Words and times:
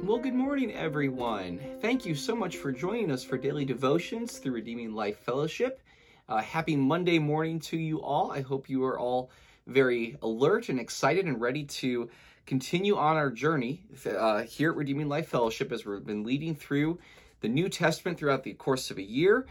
Well, 0.00 0.18
good 0.18 0.34
morning, 0.34 0.72
everyone. 0.72 1.58
Thank 1.82 2.06
you 2.06 2.14
so 2.14 2.36
much 2.36 2.56
for 2.56 2.70
joining 2.70 3.10
us 3.10 3.24
for 3.24 3.36
daily 3.36 3.64
devotions 3.64 4.38
through 4.38 4.52
Redeeming 4.52 4.94
Life 4.94 5.18
Fellowship. 5.18 5.80
Uh, 6.28 6.40
happy 6.40 6.76
Monday 6.76 7.18
morning 7.18 7.58
to 7.60 7.76
you 7.76 8.00
all. 8.00 8.30
I 8.30 8.40
hope 8.40 8.68
you 8.68 8.84
are 8.84 8.96
all 8.96 9.28
very 9.66 10.16
alert 10.22 10.68
and 10.68 10.78
excited 10.78 11.26
and 11.26 11.40
ready 11.40 11.64
to 11.64 12.08
continue 12.46 12.96
on 12.96 13.16
our 13.16 13.28
journey 13.28 13.82
uh, 14.06 14.42
here 14.42 14.70
at 14.70 14.76
Redeeming 14.76 15.08
Life 15.08 15.26
Fellowship 15.28 15.72
as 15.72 15.84
we've 15.84 16.06
been 16.06 16.22
leading 16.22 16.54
through 16.54 17.00
the 17.40 17.48
New 17.48 17.68
Testament 17.68 18.18
throughout 18.18 18.44
the 18.44 18.54
course 18.54 18.92
of 18.92 18.98
a 18.98 19.02
year. 19.02 19.46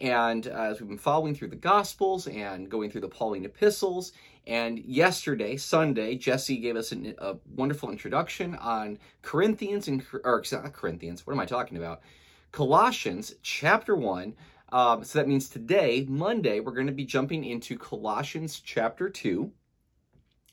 And 0.00 0.48
uh, 0.48 0.50
as 0.50 0.80
we've 0.80 0.88
been 0.88 0.98
following 0.98 1.36
through 1.36 1.48
the 1.48 1.56
Gospels 1.56 2.26
and 2.26 2.68
going 2.68 2.90
through 2.90 3.02
the 3.02 3.08
Pauline 3.08 3.44
epistles, 3.44 4.12
and 4.46 4.78
yesterday, 4.78 5.56
Sunday, 5.56 6.16
Jesse 6.16 6.56
gave 6.58 6.76
us 6.76 6.92
an, 6.92 7.14
a 7.18 7.36
wonderful 7.54 7.90
introduction 7.90 8.54
on 8.56 8.98
Corinthians 9.22 9.88
and 9.88 10.02
or 10.24 10.42
not 10.52 10.72
Corinthians. 10.72 11.26
What 11.26 11.32
am 11.32 11.40
I 11.40 11.46
talking 11.46 11.76
about? 11.76 12.00
Colossians 12.50 13.34
chapter 13.42 13.94
one. 13.94 14.34
Um, 14.70 15.04
so 15.04 15.18
that 15.18 15.28
means 15.28 15.48
today, 15.48 16.06
Monday, 16.08 16.60
we're 16.60 16.72
going 16.72 16.86
to 16.86 16.92
be 16.92 17.04
jumping 17.04 17.44
into 17.44 17.78
Colossians 17.78 18.60
chapter 18.60 19.10
two. 19.10 19.52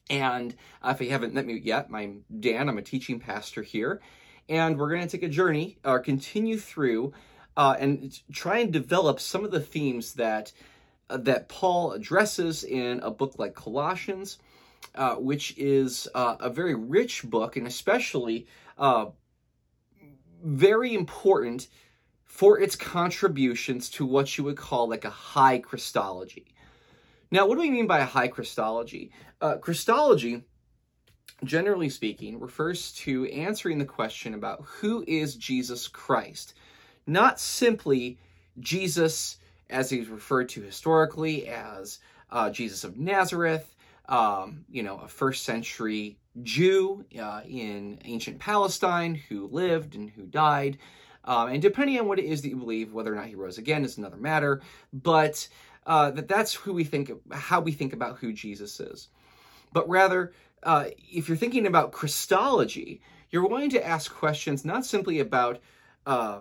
And 0.09 0.55
uh, 0.81 0.91
if 0.93 1.01
you 1.01 1.11
haven't 1.11 1.33
met 1.33 1.45
me 1.45 1.59
yet, 1.63 1.87
I'm 1.93 2.23
Dan. 2.39 2.67
I'm 2.67 2.77
a 2.77 2.81
teaching 2.81 3.19
pastor 3.19 3.61
here, 3.63 4.01
and 4.49 4.77
we're 4.77 4.89
going 4.89 5.01
to 5.01 5.07
take 5.07 5.23
a 5.23 5.29
journey 5.29 5.77
or 5.85 5.99
continue 5.99 6.57
through 6.57 7.13
uh, 7.55 7.75
and 7.79 8.19
try 8.31 8.59
and 8.59 8.73
develop 8.73 9.19
some 9.19 9.45
of 9.45 9.51
the 9.51 9.59
themes 9.59 10.13
that 10.13 10.51
uh, 10.51 10.53
that 11.17 11.49
Paul 11.49 11.93
addresses 11.93 12.63
in 12.63 12.99
a 13.01 13.11
book 13.11 13.35
like 13.37 13.55
Colossians, 13.55 14.37
uh, 14.95 15.15
which 15.15 15.57
is 15.57 16.07
uh, 16.13 16.37
a 16.39 16.49
very 16.49 16.75
rich 16.75 17.23
book 17.23 17.57
and 17.57 17.67
especially 17.67 18.47
uh, 18.77 19.07
very 20.43 20.93
important 20.93 21.67
for 22.25 22.59
its 22.59 22.75
contributions 22.75 23.89
to 23.89 24.05
what 24.05 24.37
you 24.37 24.43
would 24.43 24.55
call 24.55 24.87
like 24.87 25.03
a 25.03 25.09
high 25.09 25.59
Christology. 25.59 26.53
Now, 27.31 27.45
what 27.45 27.55
do 27.55 27.61
we 27.61 27.69
mean 27.69 27.87
by 27.87 27.99
a 27.99 28.05
high 28.05 28.27
Christology? 28.27 29.11
Uh, 29.41 29.57
Christology, 29.57 30.43
generally 31.43 31.89
speaking, 31.89 32.39
refers 32.39 32.93
to 32.93 33.25
answering 33.25 33.77
the 33.77 33.85
question 33.85 34.33
about 34.33 34.63
who 34.63 35.03
is 35.07 35.35
Jesus 35.35 35.87
Christ, 35.87 36.53
not 37.05 37.39
simply 37.39 38.17
Jesus 38.59 39.38
as 39.69 39.89
he's 39.89 40.07
referred 40.07 40.49
to 40.49 40.61
historically 40.61 41.47
as 41.47 41.99
uh, 42.31 42.49
Jesus 42.49 42.83
of 42.83 42.97
Nazareth, 42.97 43.75
um, 44.07 44.65
you 44.69 44.83
know, 44.83 44.97
a 44.99 45.07
first 45.07 45.43
century 45.43 46.17
Jew 46.43 47.05
uh, 47.19 47.41
in 47.47 47.99
ancient 48.05 48.39
Palestine 48.39 49.15
who 49.15 49.47
lived 49.47 49.95
and 49.95 50.09
who 50.09 50.23
died. 50.23 50.77
Um, 51.25 51.49
and 51.49 51.61
depending 51.61 51.99
on 51.99 52.07
what 52.07 52.19
it 52.19 52.25
is 52.25 52.41
that 52.41 52.49
you 52.49 52.55
believe, 52.55 52.93
whether 52.93 53.13
or 53.13 53.15
not 53.15 53.27
he 53.27 53.35
rose 53.35 53.57
again 53.57 53.83
is 53.83 53.97
another 53.97 54.17
matter. 54.17 54.61
But 54.93 55.47
uh, 55.85 56.11
that 56.11 56.27
that's 56.27 56.53
who 56.53 56.73
we 56.73 56.83
think, 56.83 57.11
how 57.31 57.61
we 57.61 57.71
think 57.71 57.93
about 57.93 58.17
who 58.17 58.33
Jesus 58.33 58.79
is. 58.79 59.09
But 59.73 59.87
rather, 59.87 60.33
uh, 60.63 60.85
if 60.97 61.27
you're 61.27 61.37
thinking 61.37 61.67
about 61.67 61.91
Christology, 61.91 63.01
you're 63.29 63.47
wanting 63.47 63.69
to 63.71 63.85
ask 63.85 64.13
questions 64.13 64.65
not 64.65 64.85
simply 64.85 65.19
about 65.19 65.59
uh, 66.05 66.39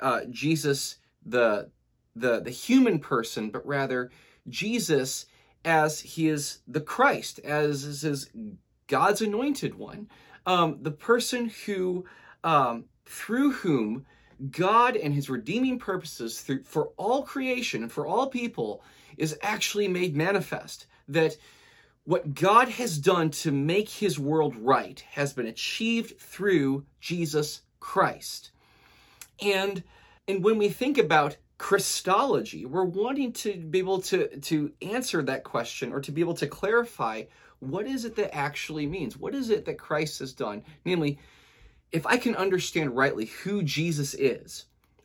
uh, 0.00 0.20
Jesus, 0.30 0.96
the 1.26 1.70
the 2.14 2.40
the 2.40 2.50
human 2.50 2.98
person, 2.98 3.50
but 3.50 3.66
rather 3.66 4.10
Jesus 4.48 5.26
as 5.64 6.00
he 6.00 6.28
is 6.28 6.60
the 6.66 6.80
Christ, 6.80 7.38
as 7.40 7.84
is 7.84 8.02
his 8.02 8.30
God's 8.86 9.22
anointed 9.22 9.74
one, 9.74 10.08
um, 10.46 10.78
the 10.82 10.90
person 10.90 11.50
who 11.66 12.04
um, 12.42 12.84
through 13.04 13.52
whom 13.52 14.06
God 14.50 14.96
and 14.96 15.12
his 15.12 15.28
redeeming 15.28 15.78
purposes 15.78 16.40
through, 16.40 16.64
for 16.64 16.90
all 16.96 17.22
creation 17.22 17.82
and 17.82 17.92
for 17.92 18.06
all 18.06 18.28
people 18.28 18.82
is 19.18 19.38
actually 19.42 19.88
made 19.88 20.16
manifest. 20.16 20.86
That 21.08 21.36
what 22.04 22.34
God 22.34 22.68
has 22.68 22.98
done 22.98 23.30
to 23.30 23.52
make 23.52 23.88
his 23.88 24.18
world 24.18 24.56
right 24.56 24.98
has 25.10 25.32
been 25.32 25.46
achieved 25.46 26.18
through 26.18 26.84
Jesus 27.00 27.62
Christ. 27.78 28.50
And 29.42 29.82
and 30.26 30.44
when 30.44 30.58
we 30.58 30.68
think 30.68 30.96
about 30.96 31.36
Christology. 31.60 32.64
We're 32.64 32.84
wanting 32.84 33.34
to 33.34 33.54
be 33.54 33.80
able 33.80 34.00
to, 34.02 34.34
to 34.40 34.72
answer 34.80 35.22
that 35.22 35.44
question 35.44 35.92
or 35.92 36.00
to 36.00 36.10
be 36.10 36.22
able 36.22 36.34
to 36.34 36.46
clarify 36.46 37.24
what 37.58 37.86
is 37.86 38.06
it 38.06 38.16
that 38.16 38.34
actually 38.34 38.86
means? 38.86 39.18
What 39.18 39.34
is 39.34 39.50
it 39.50 39.66
that 39.66 39.78
Christ 39.78 40.20
has 40.20 40.32
done? 40.32 40.62
Namely, 40.86 41.18
if 41.92 42.06
I 42.06 42.16
can 42.16 42.34
understand 42.34 42.96
rightly 42.96 43.26
who 43.26 43.62
Jesus 43.62 44.14
is, 44.14 44.64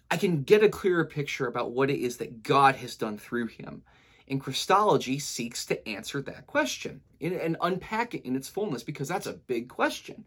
I 0.09 0.15
can 0.15 0.43
get 0.43 0.63
a 0.63 0.69
clearer 0.69 1.03
picture 1.03 1.47
about 1.47 1.71
what 1.71 1.89
it 1.89 1.99
is 1.99 2.15
that 2.17 2.41
God 2.41 2.75
has 2.77 2.95
done 2.95 3.17
through 3.17 3.47
him. 3.47 3.83
And 4.29 4.39
Christology 4.39 5.19
seeks 5.19 5.65
to 5.65 5.87
answer 5.87 6.21
that 6.21 6.47
question 6.47 7.01
and 7.19 7.57
unpack 7.61 8.15
it 8.15 8.25
in 8.25 8.33
its 8.33 8.47
fullness 8.47 8.81
because 8.81 9.09
that's 9.09 9.27
a 9.27 9.33
big 9.33 9.67
question. 9.67 10.23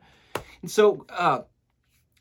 And 0.61 0.71
so, 0.71 1.07
uh, 1.09 1.41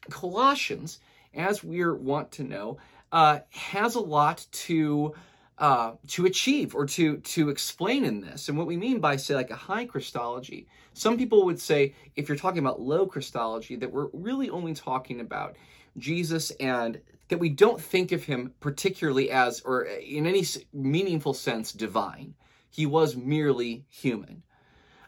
Colossians, 0.09 0.99
as 1.33 1.61
we're 1.61 1.93
want 1.93 2.31
to 2.31 2.43
know, 2.43 2.77
uh, 3.11 3.39
has 3.49 3.95
a 3.95 3.99
lot 3.99 4.45
to 4.51 5.13
uh, 5.57 5.93
to 6.07 6.25
achieve 6.25 6.75
or 6.75 6.85
to 6.85 7.17
to 7.17 7.49
explain 7.49 8.05
in 8.05 8.21
this. 8.21 8.49
And 8.49 8.57
what 8.57 8.67
we 8.67 8.77
mean 8.77 8.99
by 8.99 9.15
say 9.15 9.35
like 9.35 9.49
a 9.49 9.55
high 9.55 9.85
Christology, 9.85 10.67
some 10.93 11.17
people 11.17 11.45
would 11.45 11.59
say 11.59 11.95
if 12.15 12.27
you're 12.27 12.37
talking 12.37 12.59
about 12.59 12.81
low 12.81 13.07
Christology, 13.07 13.75
that 13.77 13.91
we're 13.91 14.09
really 14.13 14.49
only 14.49 14.73
talking 14.73 15.19
about 15.19 15.55
Jesus 15.97 16.51
and 16.59 17.01
that 17.29 17.39
we 17.39 17.49
don't 17.49 17.81
think 17.81 18.11
of 18.11 18.23
him 18.23 18.53
particularly 18.59 19.31
as 19.31 19.61
or 19.61 19.83
in 19.83 20.27
any 20.27 20.45
meaningful 20.73 21.33
sense 21.33 21.71
divine. 21.71 22.35
He 22.69 22.85
was 22.85 23.15
merely 23.15 23.85
human. 23.89 24.43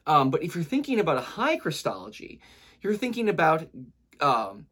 Um, 0.07 0.31
but 0.31 0.41
if 0.41 0.55
you're 0.55 0.63
thinking 0.63 0.99
about 0.99 1.17
a 1.17 1.21
high 1.21 1.57
Christology, 1.57 2.41
you're 2.81 2.95
thinking 2.95 3.29
about 3.29 3.67
um, 4.19 4.65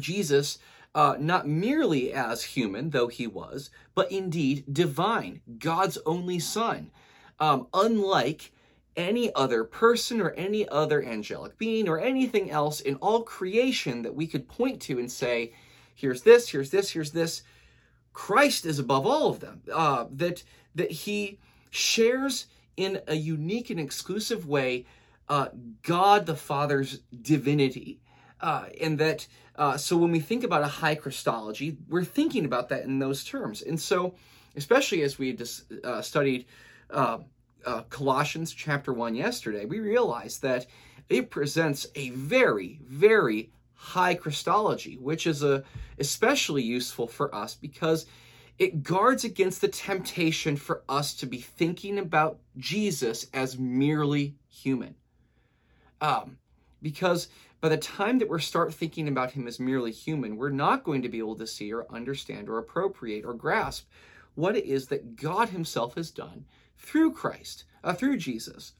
Jesus 0.00 0.58
uh, 0.96 1.14
not 1.20 1.46
merely 1.46 2.10
as 2.10 2.42
human, 2.42 2.88
though 2.88 3.08
he 3.08 3.26
was, 3.26 3.68
but 3.94 4.10
indeed 4.10 4.64
divine, 4.72 5.42
God's 5.58 5.98
only 6.06 6.38
Son. 6.38 6.90
Um, 7.38 7.66
unlike 7.74 8.50
any 8.96 9.32
other 9.34 9.62
person 9.62 10.22
or 10.22 10.30
any 10.30 10.66
other 10.70 11.04
angelic 11.04 11.58
being 11.58 11.86
or 11.86 12.00
anything 12.00 12.50
else 12.50 12.80
in 12.80 12.94
all 12.96 13.22
creation 13.24 14.00
that 14.02 14.14
we 14.14 14.26
could 14.26 14.48
point 14.48 14.80
to 14.80 14.98
and 14.98 15.12
say, 15.12 15.52
here's 15.94 16.22
this, 16.22 16.48
here's 16.48 16.70
this, 16.70 16.90
here's 16.90 17.12
this. 17.12 17.42
Christ 18.14 18.64
is 18.64 18.78
above 18.78 19.06
all 19.06 19.28
of 19.28 19.40
them. 19.40 19.60
Uh, 19.70 20.06
that 20.12 20.42
that 20.74 20.90
he 20.90 21.38
shares 21.68 22.46
in 22.78 23.00
a 23.06 23.14
unique 23.14 23.68
and 23.68 23.78
exclusive 23.78 24.46
way 24.46 24.86
uh, 25.28 25.48
God 25.82 26.24
the 26.24 26.36
Father's 26.36 27.00
divinity, 27.20 28.00
uh, 28.40 28.66
and 28.80 28.98
that 28.98 29.26
uh, 29.58 29.76
so 29.76 29.96
when 29.96 30.10
we 30.10 30.20
think 30.20 30.44
about 30.44 30.62
a 30.62 30.66
high 30.68 30.94
Christology, 30.94 31.76
we're 31.88 32.04
thinking 32.04 32.44
about 32.44 32.68
that 32.68 32.84
in 32.84 32.98
those 32.98 33.24
terms. 33.24 33.62
And 33.62 33.80
so, 33.80 34.14
especially 34.56 35.02
as 35.02 35.18
we 35.18 35.32
just 35.32 35.72
uh, 35.84 36.02
studied 36.02 36.46
uh, 36.90 37.18
uh, 37.64 37.82
Colossians 37.82 38.52
chapter 38.52 38.92
1 38.92 39.14
yesterday, 39.14 39.64
we 39.64 39.80
realized 39.80 40.42
that 40.42 40.66
it 41.08 41.30
presents 41.30 41.86
a 41.94 42.10
very, 42.10 42.80
very 42.84 43.50
high 43.74 44.14
Christology, 44.14 44.96
which 44.96 45.26
is 45.26 45.44
especially 45.98 46.62
useful 46.62 47.06
for 47.06 47.34
us 47.34 47.54
because 47.54 48.06
it 48.58 48.82
guards 48.82 49.24
against 49.24 49.60
the 49.60 49.68
temptation 49.68 50.56
for 50.56 50.82
us 50.88 51.14
to 51.14 51.26
be 51.26 51.38
thinking 51.38 51.98
about 51.98 52.38
Jesus 52.56 53.26
as 53.34 53.58
merely 53.58 54.34
human. 54.48 54.94
Um, 56.00 56.38
because 56.82 57.28
by 57.60 57.68
the 57.68 57.76
time 57.76 58.18
that 58.18 58.28
we 58.28 58.40
start 58.40 58.74
thinking 58.74 59.08
about 59.08 59.32
him 59.32 59.46
as 59.46 59.58
merely 59.58 59.92
human, 59.92 60.36
we're 60.36 60.50
not 60.50 60.84
going 60.84 61.02
to 61.02 61.08
be 61.08 61.18
able 61.18 61.36
to 61.36 61.46
see 61.46 61.72
or 61.72 61.86
understand 61.90 62.48
or 62.48 62.58
appropriate 62.58 63.24
or 63.24 63.34
grasp 63.34 63.88
what 64.34 64.56
it 64.56 64.64
is 64.64 64.86
that 64.88 65.16
God 65.16 65.48
himself 65.48 65.94
has 65.94 66.10
done 66.10 66.44
through 66.76 67.12
Christ, 67.12 67.64
uh, 67.82 67.94
through 67.94 68.18
Jesus. 68.18 68.74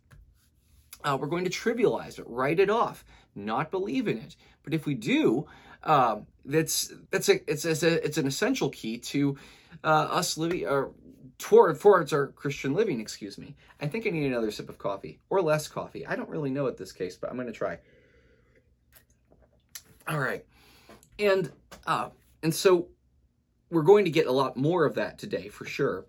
Uh, 1.03 1.17
we're 1.21 1.27
going 1.27 1.45
to 1.45 1.51
trivialize 1.51 2.19
it, 2.19 2.27
write 2.29 2.61
it 2.61 2.71
off, 2.71 3.05
not 3.35 3.71
believe 3.71 4.09
in 4.09 4.19
it. 4.19 4.37
But 4.63 4.75
if 4.75 4.87
we 4.87 4.95
do, 4.95 5.47
uh, 5.83 6.17
that's 6.45 6.93
that's 7.11 7.29
a 7.29 7.51
it's 7.51 7.65
it's, 7.65 7.83
a, 7.83 8.05
it's 8.05 8.19
an 8.19 8.27
essential 8.27 8.71
key 8.71 8.99
to 8.99 9.37
uh, 9.85 10.09
us 10.11 10.37
living 10.39 10.67
or 10.67 10.93
toward 11.39 11.81
towards 11.81 12.13
our 12.13 12.29
Christian 12.29 12.75
living. 12.75 13.01
Excuse 13.01 13.39
me. 13.39 13.57
I 13.81 13.87
think 13.87 14.07
I 14.07 14.11
need 14.11 14.27
another 14.27 14.51
sip 14.51 14.69
of 14.69 14.79
coffee 14.79 15.21
or 15.31 15.43
less 15.43 15.69
coffee. 15.69 16.07
I 16.07 16.17
don't 16.17 16.29
really 16.29 16.51
know 16.51 16.67
at 16.67 16.77
this 16.77 16.93
case, 16.93 17.17
but 17.17 17.31
I'm 17.31 17.37
going 17.37 17.47
to 17.47 17.53
try. 17.53 17.79
All 20.09 20.19
right. 20.19 20.45
And 21.19 21.51
uh, 21.87 22.11
and 22.43 22.55
so 22.55 22.89
we're 23.71 23.83
going 23.83 24.05
to 24.05 24.11
get 24.11 24.27
a 24.27 24.33
lot 24.33 24.57
more 24.57 24.85
of 24.85 24.95
that 24.95 25.19
today 25.19 25.49
for 25.49 25.65
sure. 25.65 26.07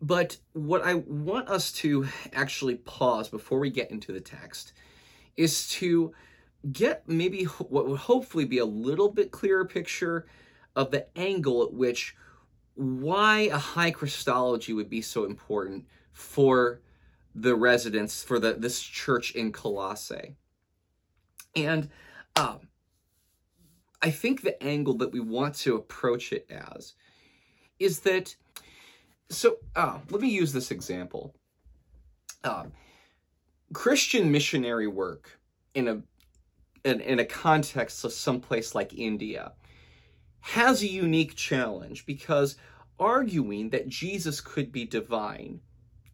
But 0.00 0.36
what 0.52 0.82
I 0.82 0.94
want 0.94 1.48
us 1.48 1.72
to 1.72 2.06
actually 2.32 2.74
pause 2.76 3.28
before 3.28 3.58
we 3.58 3.70
get 3.70 3.90
into 3.90 4.12
the 4.12 4.20
text 4.20 4.72
is 5.36 5.68
to 5.68 6.12
get 6.72 7.08
maybe 7.08 7.44
what 7.44 7.86
would 7.86 8.00
hopefully 8.00 8.44
be 8.44 8.58
a 8.58 8.64
little 8.64 9.10
bit 9.10 9.30
clearer 9.30 9.64
picture 9.64 10.26
of 10.76 10.90
the 10.90 11.06
angle 11.16 11.62
at 11.62 11.72
which 11.72 12.16
why 12.74 13.40
a 13.40 13.58
high 13.58 13.90
Christology 13.90 14.72
would 14.72 14.90
be 14.90 15.00
so 15.00 15.24
important 15.24 15.86
for 16.12 16.80
the 17.34 17.54
residents 17.54 18.22
for 18.22 18.38
the 18.38 18.54
this 18.54 18.80
church 18.80 19.32
in 19.32 19.52
Colossae. 19.52 20.36
And 21.56 21.88
um, 22.36 22.68
I 24.02 24.10
think 24.10 24.42
the 24.42 24.60
angle 24.62 24.96
that 24.98 25.12
we 25.12 25.20
want 25.20 25.54
to 25.56 25.76
approach 25.76 26.32
it 26.32 26.50
as 26.50 26.94
is 27.78 28.00
that. 28.00 28.34
So 29.30 29.56
uh, 29.74 29.98
let 30.10 30.20
me 30.20 30.28
use 30.28 30.52
this 30.52 30.70
example. 30.70 31.34
Um, 32.44 32.72
Christian 33.72 34.30
missionary 34.30 34.86
work 34.86 35.40
in 35.74 35.88
a 35.88 36.02
in, 36.84 37.00
in 37.00 37.18
a 37.18 37.24
context 37.24 38.04
of 38.04 38.12
someplace 38.12 38.74
like 38.74 38.92
India 38.92 39.52
has 40.44 40.82
a 40.82 40.86
unique 40.86 41.34
challenge 41.34 42.04
because 42.04 42.56
arguing 42.98 43.70
that 43.70 43.88
Jesus 43.88 44.42
could 44.42 44.70
be 44.70 44.84
divine 44.84 45.58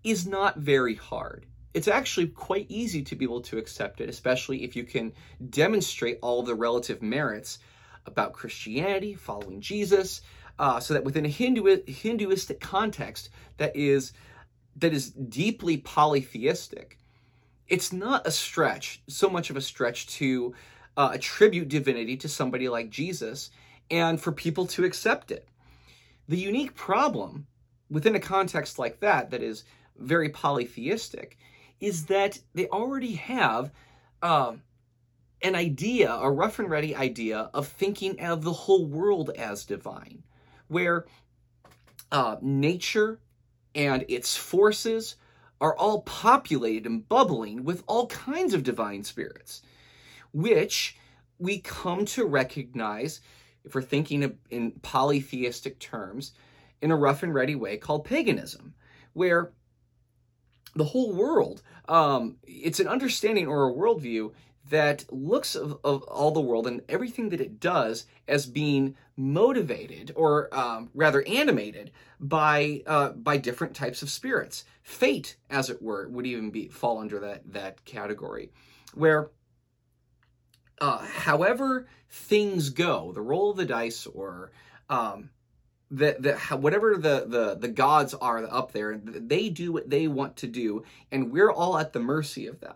is 0.05 0.25
not 0.25 0.56
very 0.56 0.94
hard. 0.94 1.47
It's 1.75 1.88
actually 1.88 2.29
quite 2.29 2.67
easy 2.69 3.03
to 3.03 3.17
be 3.17 3.25
able 3.25 3.41
to 3.43 3.59
accept 3.59 4.00
it, 4.00 4.09
especially 4.09 4.62
if 4.62 4.77
you 4.77 4.85
can 4.85 5.12
demonstrate 5.50 6.21
all 6.23 6.44
the 6.44 6.55
relative 6.55 7.03
merits 7.03 7.59
about 8.06 8.32
Christianity, 8.32 9.15
following 9.15 9.61
Jesus, 9.61 10.21
uh, 10.61 10.79
so 10.79 10.94
that 10.94 11.03
within 11.03 11.26
a 11.26 11.29
Hindu- 11.29 11.83
Hinduistic 11.88 12.61
context 12.61 13.31
that 13.56 13.75
is 13.75 14.12
that 14.76 14.93
is 14.93 15.11
deeply 15.11 15.79
polytheistic, 15.79 16.99
it's 17.67 17.93
not 17.93 18.29
a 18.29 18.31
stretch, 18.31 19.03
so 19.09 19.29
much 19.29 19.50
of 19.50 19.56
a 19.56 19.61
stretch 19.61 20.06
to 20.06 20.55
uh, 20.97 21.11
attribute 21.15 21.69
divinity 21.69 22.17
to 22.19 22.29
somebody 22.29 22.69
like 22.69 22.91
Jesus 22.91 23.50
and 23.91 24.21
for 24.21 24.33
people 24.33 24.67
to 24.67 24.85
accept 24.85 25.31
it. 25.31 25.49
The 26.29 26.37
unique 26.37 26.75
problem 26.75 27.47
within 27.91 28.15
a 28.15 28.21
context 28.21 28.79
like 28.79 29.01
that, 29.01 29.31
that 29.31 29.43
is 29.43 29.65
very 29.97 30.29
polytheistic, 30.29 31.39
is 31.81 32.07
that 32.07 32.39
they 32.55 32.69
already 32.69 33.15
have 33.15 33.73
uh, 34.23 34.55
an 35.43 35.55
idea, 35.55 36.13
a 36.13 36.31
rough 36.31 36.59
and 36.59 36.71
ready 36.71 36.95
idea 36.95 37.51
of 37.55 37.67
thinking 37.67 38.21
of 38.21 38.43
the 38.43 38.53
whole 38.53 38.87
world 38.87 39.31
as 39.31 39.65
divine, 39.65 40.23
where 40.69 41.07
uh, 42.13 42.37
nature 42.41 43.21
and 43.75 44.05
its 44.09 44.37
forces 44.37 45.17
are 45.61 45.77
all 45.77 46.03
populated 46.03 46.87
and 46.87 47.09
bubbling 47.09 47.65
with 47.65 47.83
all 47.87 48.07
kinds 48.07 48.55
of 48.55 48.63
divine 48.63 49.05
spirits, 49.05 49.63
which 50.33 50.97
we 51.39 51.61
come 51.61 52.05
to 52.05 52.25
recognize, 52.25 53.21
if 53.65 53.75
we're 53.75 53.83
thinking 53.83 54.39
in 54.51 54.73
polytheistic 54.83 55.79
terms, 55.79 56.33
in 56.83 56.91
a 56.91 56.97
rough 56.97 57.23
and 57.23 57.35
ready 57.35 57.55
way 57.55 57.77
called 57.77 58.05
paganism, 58.05 58.75
where 59.12 59.53
the 60.75 60.85
whole 60.85 61.12
world, 61.12 61.62
um, 61.89 62.37
it's 62.45 62.81
an 62.81 62.89
understanding 62.89 63.47
or 63.47 63.69
a 63.69 63.73
worldview 63.73 64.33
that 64.69 65.05
looks 65.11 65.55
of, 65.57 65.79
of, 65.83 66.03
all 66.05 66.31
the 66.31 66.41
world 66.41 66.67
and 66.67 66.83
everything 66.89 67.31
that 67.31 67.41
it 67.41 67.59
does 67.59 68.07
as 68.29 68.47
being 68.47 68.95
motivated 69.17 70.12
or 70.15 70.55
um, 70.57 70.91
rather 70.95 71.27
animated 71.27 71.91
by 72.21 72.83
uh, 72.87 73.11
by 73.11 73.37
different 73.37 73.75
types 73.75 74.03
of 74.03 74.11
spirits. 74.11 74.65
Fate, 74.83 75.37
as 75.49 75.71
it 75.71 75.83
were, 75.83 76.09
would 76.09 76.27
even 76.27 76.51
be 76.51 76.69
fall 76.69 76.99
under 76.99 77.19
that 77.19 77.53
that 77.53 77.85
category, 77.85 78.53
where 78.95 79.31
uh, 80.81 80.99
however 80.99 81.87
things 82.09 82.71
go, 82.71 83.12
the 83.12 83.21
roll 83.21 83.50
of 83.50 83.56
the 83.56 83.65
dice 83.65 84.06
or 84.06 84.50
um, 84.88 85.31
the, 85.91 86.17
the 86.19 86.56
whatever 86.56 86.97
the, 86.97 87.25
the 87.27 87.56
the 87.59 87.69
gods 87.69 88.15
are 88.15 88.44
up 88.44 88.73
there, 88.73 89.00
they 89.03 89.49
do 89.49 89.73
what 89.73 89.91
they 89.91 90.06
want 90.09 90.37
to 90.38 90.47
do, 90.47 90.85
and 91.11 91.32
we're 91.32 91.50
all 91.50 91.77
at 91.79 91.93
the 91.93 92.00
mercy 92.00 92.47
of 92.47 92.61
them. 92.61 92.75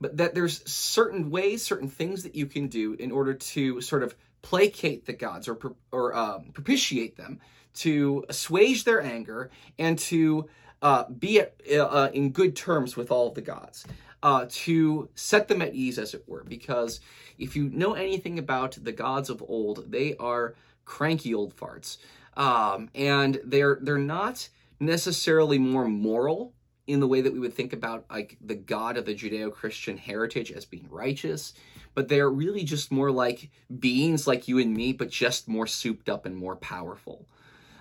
But 0.00 0.16
that 0.18 0.34
there's 0.34 0.68
certain 0.70 1.30
ways, 1.30 1.64
certain 1.64 1.88
things 1.88 2.22
that 2.22 2.34
you 2.34 2.46
can 2.46 2.68
do 2.68 2.94
in 2.94 3.10
order 3.10 3.34
to 3.34 3.80
sort 3.80 4.02
of 4.02 4.14
placate 4.42 5.06
the 5.06 5.12
gods 5.12 5.48
or 5.48 5.58
or 5.90 6.14
um, 6.14 6.50
propitiate 6.52 7.16
them, 7.16 7.40
to 7.74 8.24
assuage 8.28 8.84
their 8.84 9.02
anger, 9.02 9.50
and 9.78 9.98
to 9.98 10.48
uh, 10.82 11.04
be 11.08 11.40
at, 11.40 11.54
uh, 11.76 12.10
in 12.12 12.30
good 12.30 12.54
terms 12.54 12.96
with 12.96 13.10
all 13.10 13.30
the 13.30 13.40
gods, 13.40 13.84
uh, 14.24 14.46
to 14.48 15.08
set 15.14 15.46
them 15.46 15.62
at 15.62 15.74
ease, 15.74 16.00
as 16.00 16.14
it 16.14 16.24
were. 16.26 16.42
Because 16.42 16.98
if 17.38 17.54
you 17.54 17.70
know 17.70 17.94
anything 17.94 18.40
about 18.40 18.76
the 18.82 18.90
gods 18.90 19.30
of 19.30 19.44
old, 19.46 19.92
they 19.92 20.16
are 20.16 20.56
cranky 20.84 21.32
old 21.32 21.56
farts 21.56 21.98
um, 22.36 22.90
and 22.94 23.40
they're 23.44 23.78
they're 23.80 23.98
not 23.98 24.48
necessarily 24.80 25.58
more 25.58 25.86
moral 25.86 26.52
in 26.86 27.00
the 27.00 27.08
way 27.08 27.20
that 27.20 27.32
we 27.32 27.38
would 27.38 27.54
think 27.54 27.72
about 27.72 28.04
like 28.10 28.36
the 28.44 28.54
God 28.54 28.96
of 28.96 29.06
the 29.06 29.14
Judeo-Christian 29.14 29.96
heritage 29.96 30.52
as 30.52 30.66
being 30.66 30.86
righteous, 30.90 31.54
but 31.94 32.08
they're 32.08 32.28
really 32.28 32.62
just 32.62 32.92
more 32.92 33.10
like 33.10 33.50
beings 33.78 34.26
like 34.26 34.48
you 34.48 34.58
and 34.58 34.74
me, 34.74 34.92
but 34.92 35.08
just 35.08 35.48
more 35.48 35.66
souped 35.66 36.10
up 36.10 36.26
and 36.26 36.36
more 36.36 36.56
powerful. 36.56 37.26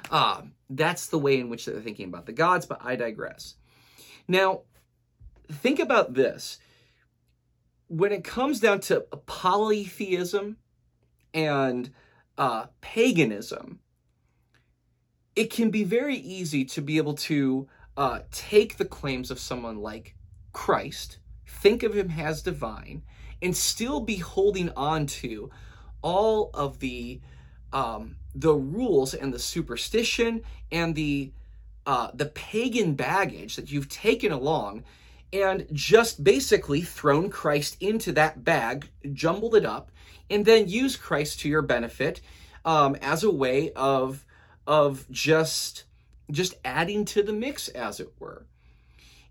Um, 0.09 0.53
that's 0.69 1.07
the 1.07 1.17
way 1.19 1.39
in 1.39 1.49
which 1.49 1.65
they're 1.65 1.81
thinking 1.81 2.07
about 2.07 2.25
the 2.25 2.31
gods, 2.31 2.65
but 2.65 2.79
I 2.81 2.95
digress. 2.95 3.55
Now, 4.27 4.61
think 5.51 5.79
about 5.79 6.13
this. 6.13 6.59
When 7.87 8.11
it 8.11 8.23
comes 8.23 8.59
down 8.59 8.79
to 8.81 9.01
polytheism 9.25 10.57
and 11.33 11.91
uh, 12.37 12.67
paganism, 12.81 13.79
it 15.35 15.51
can 15.51 15.69
be 15.69 15.83
very 15.83 16.15
easy 16.15 16.65
to 16.65 16.81
be 16.81 16.97
able 16.97 17.15
to 17.15 17.67
uh, 17.97 18.19
take 18.31 18.77
the 18.77 18.85
claims 18.85 19.31
of 19.31 19.39
someone 19.39 19.77
like 19.77 20.15
Christ, 20.51 21.17
think 21.47 21.83
of 21.83 21.95
him 21.95 22.11
as 22.17 22.41
divine, 22.41 23.03
and 23.41 23.55
still 23.55 23.99
be 23.99 24.17
holding 24.17 24.69
on 24.71 25.05
to 25.07 25.49
all 26.01 26.49
of 26.53 26.79
the 26.79 27.19
um, 27.71 28.17
the 28.35 28.53
rules 28.53 29.13
and 29.13 29.33
the 29.33 29.39
superstition 29.39 30.41
and 30.71 30.95
the 30.95 31.31
uh, 31.85 32.11
the 32.13 32.27
pagan 32.27 32.93
baggage 32.93 33.55
that 33.55 33.71
you've 33.71 33.89
taken 33.89 34.31
along 34.31 34.83
and 35.33 35.67
just 35.73 36.23
basically 36.23 36.81
thrown 36.81 37.29
Christ 37.29 37.75
into 37.81 38.11
that 38.13 38.43
bag, 38.43 38.87
jumbled 39.11 39.55
it 39.55 39.65
up, 39.65 39.91
and 40.29 40.45
then 40.45 40.69
use 40.69 40.95
Christ 40.95 41.39
to 41.41 41.49
your 41.49 41.63
benefit 41.63 42.21
um, 42.63 42.95
as 43.01 43.23
a 43.23 43.31
way 43.31 43.71
of 43.73 44.23
of 44.65 45.05
just 45.11 45.83
just 46.31 46.53
adding 46.63 47.03
to 47.03 47.21
the 47.21 47.33
mix 47.33 47.67
as 47.69 47.99
it 47.99 48.09
were. 48.19 48.45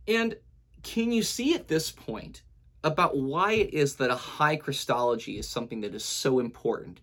And 0.07 0.37
can 0.83 1.13
you 1.13 1.23
see 1.23 1.55
at 1.55 1.69
this 1.69 1.91
point 1.91 2.43
about 2.85 3.17
why 3.17 3.53
it 3.53 3.73
is 3.73 3.97
that 3.97 4.11
a 4.11 4.17
high 4.17 4.57
christology 4.57 5.39
is 5.39 5.49
something 5.49 5.81
that 5.83 5.95
is 5.95 6.05
so 6.05 6.41
important 6.41 7.01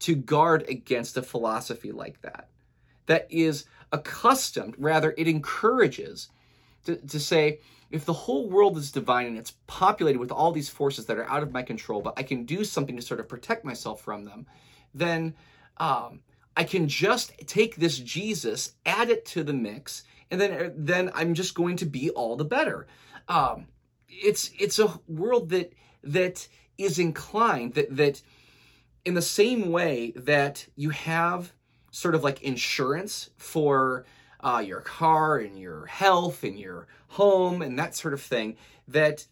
to 0.00 0.14
guard 0.14 0.64
against 0.68 1.16
a 1.16 1.22
philosophy 1.22 1.92
like 1.92 2.20
that 2.22 2.48
that 3.06 3.26
is 3.30 3.66
accustomed 3.92 4.74
rather 4.78 5.14
it 5.16 5.28
encourages 5.28 6.30
to, 6.84 6.96
to 6.96 7.20
say 7.20 7.60
if 7.90 8.04
the 8.04 8.12
whole 8.12 8.48
world 8.48 8.76
is 8.76 8.92
divine 8.92 9.26
and 9.26 9.38
it's 9.38 9.54
populated 9.66 10.18
with 10.18 10.32
all 10.32 10.52
these 10.52 10.68
forces 10.68 11.06
that 11.06 11.18
are 11.18 11.28
out 11.28 11.42
of 11.42 11.52
my 11.52 11.62
control 11.62 12.00
but 12.00 12.14
i 12.16 12.22
can 12.22 12.44
do 12.44 12.64
something 12.64 12.96
to 12.96 13.02
sort 13.02 13.20
of 13.20 13.28
protect 13.28 13.64
myself 13.64 14.00
from 14.00 14.24
them 14.24 14.46
then 14.94 15.34
um, 15.78 16.20
I 16.56 16.64
can 16.64 16.88
just 16.88 17.32
take 17.46 17.76
this 17.76 17.98
Jesus, 17.98 18.74
add 18.86 19.10
it 19.10 19.24
to 19.26 19.42
the 19.42 19.52
mix, 19.52 20.04
and 20.30 20.40
then 20.40 20.72
then 20.76 21.10
I'm 21.14 21.34
just 21.34 21.54
going 21.54 21.76
to 21.78 21.86
be 21.86 22.10
all 22.10 22.36
the 22.36 22.44
better. 22.44 22.86
Um, 23.28 23.66
it's 24.08 24.50
it's 24.58 24.78
a 24.78 25.00
world 25.08 25.50
that 25.50 25.72
that 26.04 26.46
is 26.78 26.98
inclined 26.98 27.74
that 27.74 27.96
that 27.96 28.22
in 29.04 29.14
the 29.14 29.22
same 29.22 29.70
way 29.70 30.12
that 30.16 30.66
you 30.76 30.90
have 30.90 31.52
sort 31.90 32.14
of 32.14 32.24
like 32.24 32.42
insurance 32.42 33.30
for 33.36 34.04
uh, 34.44 34.62
your 34.64 34.80
car 34.80 35.38
and 35.38 35.58
your 35.58 35.86
health 35.86 36.44
and 36.44 36.58
your 36.58 36.86
home 37.08 37.62
and 37.62 37.78
that 37.78 37.96
sort 37.96 38.12
of 38.12 38.20
thing 38.20 38.56
that 38.86 39.26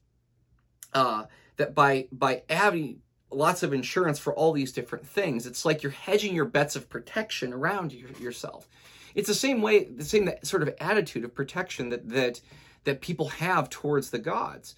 uh, 0.95 1.25
that 1.57 1.75
by 1.75 2.09
by 2.11 2.43
adding 2.49 3.01
lots 3.31 3.63
of 3.63 3.73
insurance 3.73 4.19
for 4.19 4.35
all 4.35 4.53
these 4.53 4.73
different 4.73 5.07
things. 5.07 5.47
It's 5.47 5.65
like 5.65 5.83
you're 5.83 5.93
hedging 5.93 6.35
your 6.35 6.45
bets 6.45 6.77
of 6.77 6.89
protection 6.89 7.53
around 7.53 7.93
you, 7.93 8.09
yourself. 8.21 8.69
It's 9.15 9.29
the 9.29 9.35
same 9.35 9.63
way, 9.63 9.85
the 9.85 10.05
same 10.05 10.31
sort 10.43 10.63
of 10.63 10.75
attitude 10.81 11.25
of 11.25 11.35
protection 11.35 11.91
that 11.91 12.09
that 12.09 12.41
that 12.85 13.01
people 13.01 13.29
have 13.29 13.69
towards 13.69 14.11
the 14.11 14.19
gods, 14.19 14.75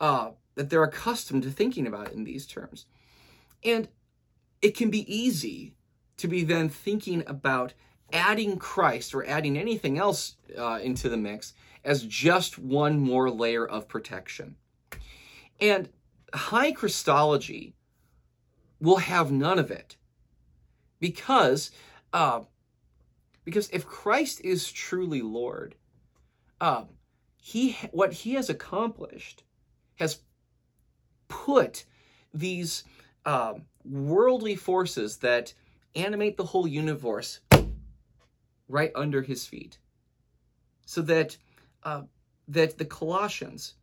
uh, 0.00 0.30
that 0.54 0.70
they're 0.70 0.84
accustomed 0.84 1.42
to 1.42 1.50
thinking 1.50 1.86
about 1.86 2.12
in 2.12 2.24
these 2.24 2.46
terms, 2.46 2.86
and 3.64 3.88
it 4.62 4.76
can 4.76 4.90
be 4.90 5.12
easy 5.14 5.74
to 6.16 6.28
be 6.28 6.44
then 6.44 6.68
thinking 6.68 7.24
about 7.26 7.74
adding 8.14 8.56
Christ 8.56 9.14
or 9.14 9.26
adding 9.26 9.58
anything 9.58 9.98
else 9.98 10.36
uh, 10.56 10.78
into 10.82 11.08
the 11.08 11.16
mix 11.16 11.52
as 11.84 12.04
just 12.04 12.58
one 12.58 12.98
more 12.98 13.28
layer 13.28 13.66
of 13.66 13.88
protection. 13.88 14.56
And 15.60 15.90
high 16.32 16.72
Christology 16.72 17.74
will 18.80 18.98
have 18.98 19.30
none 19.30 19.58
of 19.58 19.70
it 19.70 19.96
because 21.00 21.70
uh, 22.12 22.40
because 23.44 23.68
if 23.70 23.84
Christ 23.84 24.40
is 24.42 24.72
truly 24.72 25.20
Lord, 25.20 25.74
uh, 26.60 26.84
he 27.36 27.72
what 27.90 28.12
he 28.12 28.34
has 28.34 28.48
accomplished 28.48 29.42
has 29.96 30.20
put 31.28 31.84
these 32.32 32.84
uh, 33.26 33.54
worldly 33.84 34.56
forces 34.56 35.18
that 35.18 35.54
animate 35.94 36.36
the 36.36 36.44
whole 36.44 36.66
universe 36.66 37.40
right 38.74 38.90
under 38.96 39.22
his 39.22 39.46
feet, 39.46 39.78
so 40.84 41.00
that 41.02 41.36
uh, 41.84 42.02
that 42.48 42.76
the 42.76 42.84
Colossians, 42.84 43.74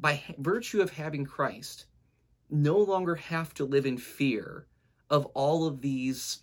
by 0.00 0.20
virtue 0.38 0.80
of 0.82 0.90
having 0.90 1.24
Christ, 1.24 1.86
no 2.50 2.76
longer 2.78 3.14
have 3.14 3.54
to 3.54 3.64
live 3.64 3.86
in 3.86 3.96
fear 3.96 4.66
of 5.08 5.26
all 5.26 5.66
of 5.66 5.80
these 5.80 6.42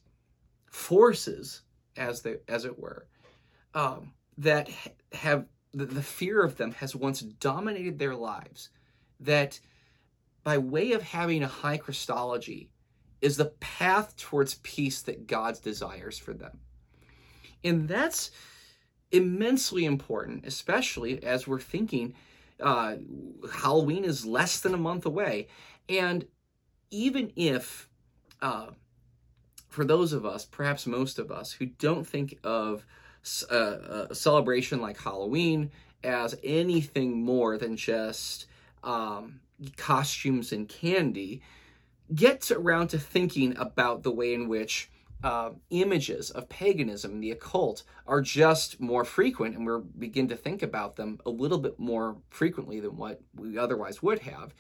forces, 0.72 1.64
as 1.98 2.22
they 2.22 2.38
as 2.48 2.64
it 2.64 2.80
were, 2.80 3.08
um, 3.74 4.14
that 4.38 4.70
have 5.12 5.46
the, 5.74 5.86
the 5.86 6.02
fear 6.02 6.42
of 6.44 6.56
them 6.56 6.72
has 6.72 6.96
once 6.96 7.20
dominated 7.20 8.00
their 8.00 8.16
lives. 8.16 8.70
That 9.20 9.60
by 10.44 10.58
way 10.60 10.94
of 10.94 11.02
having 11.02 11.44
a 11.44 11.48
high 11.62 11.78
Christology 11.78 12.70
is 13.20 13.36
the 13.36 13.52
path 13.60 14.16
towards 14.16 14.62
peace 14.64 15.02
that 15.02 15.28
God 15.28 15.62
desires 15.62 16.18
for 16.18 16.34
them. 16.34 16.60
And 17.68 17.88
that's 17.88 18.32
immensely 19.12 19.84
important, 19.84 20.46
especially 20.46 21.22
as 21.22 21.48
we're 21.48 21.60
thinking 21.60 22.14
uh, 22.62 22.96
Halloween 23.54 24.06
is 24.06 24.26
less 24.26 24.62
than 24.62 24.74
a 24.74 24.78
month 24.78 25.06
away. 25.06 25.48
And 25.90 26.26
even 26.90 27.34
if, 27.36 27.90
uh, 28.42 28.68
for 29.68 29.84
those 29.84 30.14
of 30.14 30.26
us, 30.26 30.46
perhaps 30.46 30.88
most 30.88 31.20
of 31.20 31.30
us, 31.30 31.52
who 31.52 31.66
don't 31.66 32.08
think 32.08 32.40
of 32.44 32.86
a, 33.52 33.54
uh, 33.54 34.08
a 34.10 34.16
celebration 34.16 34.82
like 34.82 34.98
Halloween 34.98 35.72
as 36.04 36.38
anything 36.44 37.22
more 37.22 37.58
than 37.58 37.76
just 37.76 38.46
um, 38.84 39.42
costumes 39.76 40.54
and 40.54 40.70
candy, 40.70 41.42
gets 42.16 42.50
around 42.50 42.88
to 42.88 42.98
thinking 42.98 43.58
about 43.58 44.04
the 44.04 44.12
way 44.12 44.34
in 44.34 44.48
which 44.48 44.90
uh, 45.24 45.52
images 45.70 46.30
of 46.32 46.48
paganism 46.50 47.12
and 47.12 47.24
the 47.24 47.32
occult 47.32 47.84
are 48.06 48.22
just 48.22 48.80
more 48.80 49.04
frequent, 49.04 49.56
and 49.56 49.66
we 49.66 49.74
begin 49.98 50.28
to 50.28 50.36
think 50.36 50.62
about 50.62 50.96
them 50.96 51.20
a 51.26 51.30
little 51.30 51.58
bit 51.58 51.80
more 51.80 52.18
frequently 52.30 52.80
than 52.80 52.98
what 52.98 53.22
we 53.36 53.58
otherwise 53.58 54.02
would 54.04 54.20
have. 54.20 54.54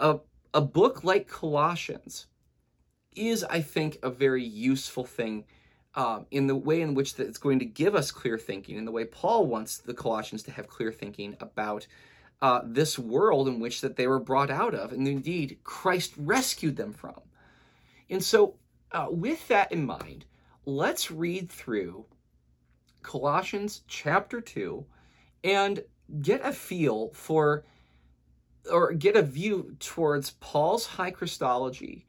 A, 0.00 0.18
a 0.52 0.60
book 0.60 1.04
like 1.04 1.28
Colossians 1.28 2.26
is, 3.14 3.44
I 3.44 3.60
think, 3.60 3.98
a 4.02 4.10
very 4.10 4.44
useful 4.44 5.04
thing 5.04 5.44
um, 5.94 6.26
in 6.30 6.46
the 6.46 6.56
way 6.56 6.80
in 6.80 6.94
which 6.94 7.18
it's 7.20 7.38
going 7.38 7.58
to 7.58 7.64
give 7.64 7.94
us 7.94 8.10
clear 8.10 8.38
thinking, 8.38 8.76
in 8.76 8.84
the 8.84 8.90
way 8.90 9.04
Paul 9.04 9.46
wants 9.46 9.78
the 9.78 9.94
Colossians 9.94 10.42
to 10.44 10.50
have 10.50 10.66
clear 10.66 10.90
thinking 10.90 11.36
about 11.40 11.86
uh, 12.40 12.62
this 12.64 12.98
world 12.98 13.46
in 13.46 13.60
which 13.60 13.82
that 13.82 13.96
they 13.96 14.06
were 14.06 14.18
brought 14.18 14.50
out 14.50 14.74
of, 14.74 14.92
and 14.92 15.06
indeed 15.06 15.58
Christ 15.62 16.14
rescued 16.16 16.76
them 16.76 16.92
from. 16.92 17.20
And 18.10 18.24
so 18.24 18.56
uh, 18.92 19.06
with 19.10 19.46
that 19.48 19.72
in 19.72 19.84
mind, 19.84 20.24
let's 20.64 21.10
read 21.10 21.50
through 21.50 22.04
Colossians 23.02 23.82
chapter 23.88 24.40
2 24.40 24.84
and 25.44 25.82
get 26.20 26.44
a 26.44 26.52
feel 26.52 27.10
for 27.14 27.64
or 28.70 28.92
get 28.92 29.16
a 29.16 29.22
view 29.22 29.74
towards 29.80 30.32
Paul's 30.32 30.86
high 30.86 31.10
Christology 31.10 32.06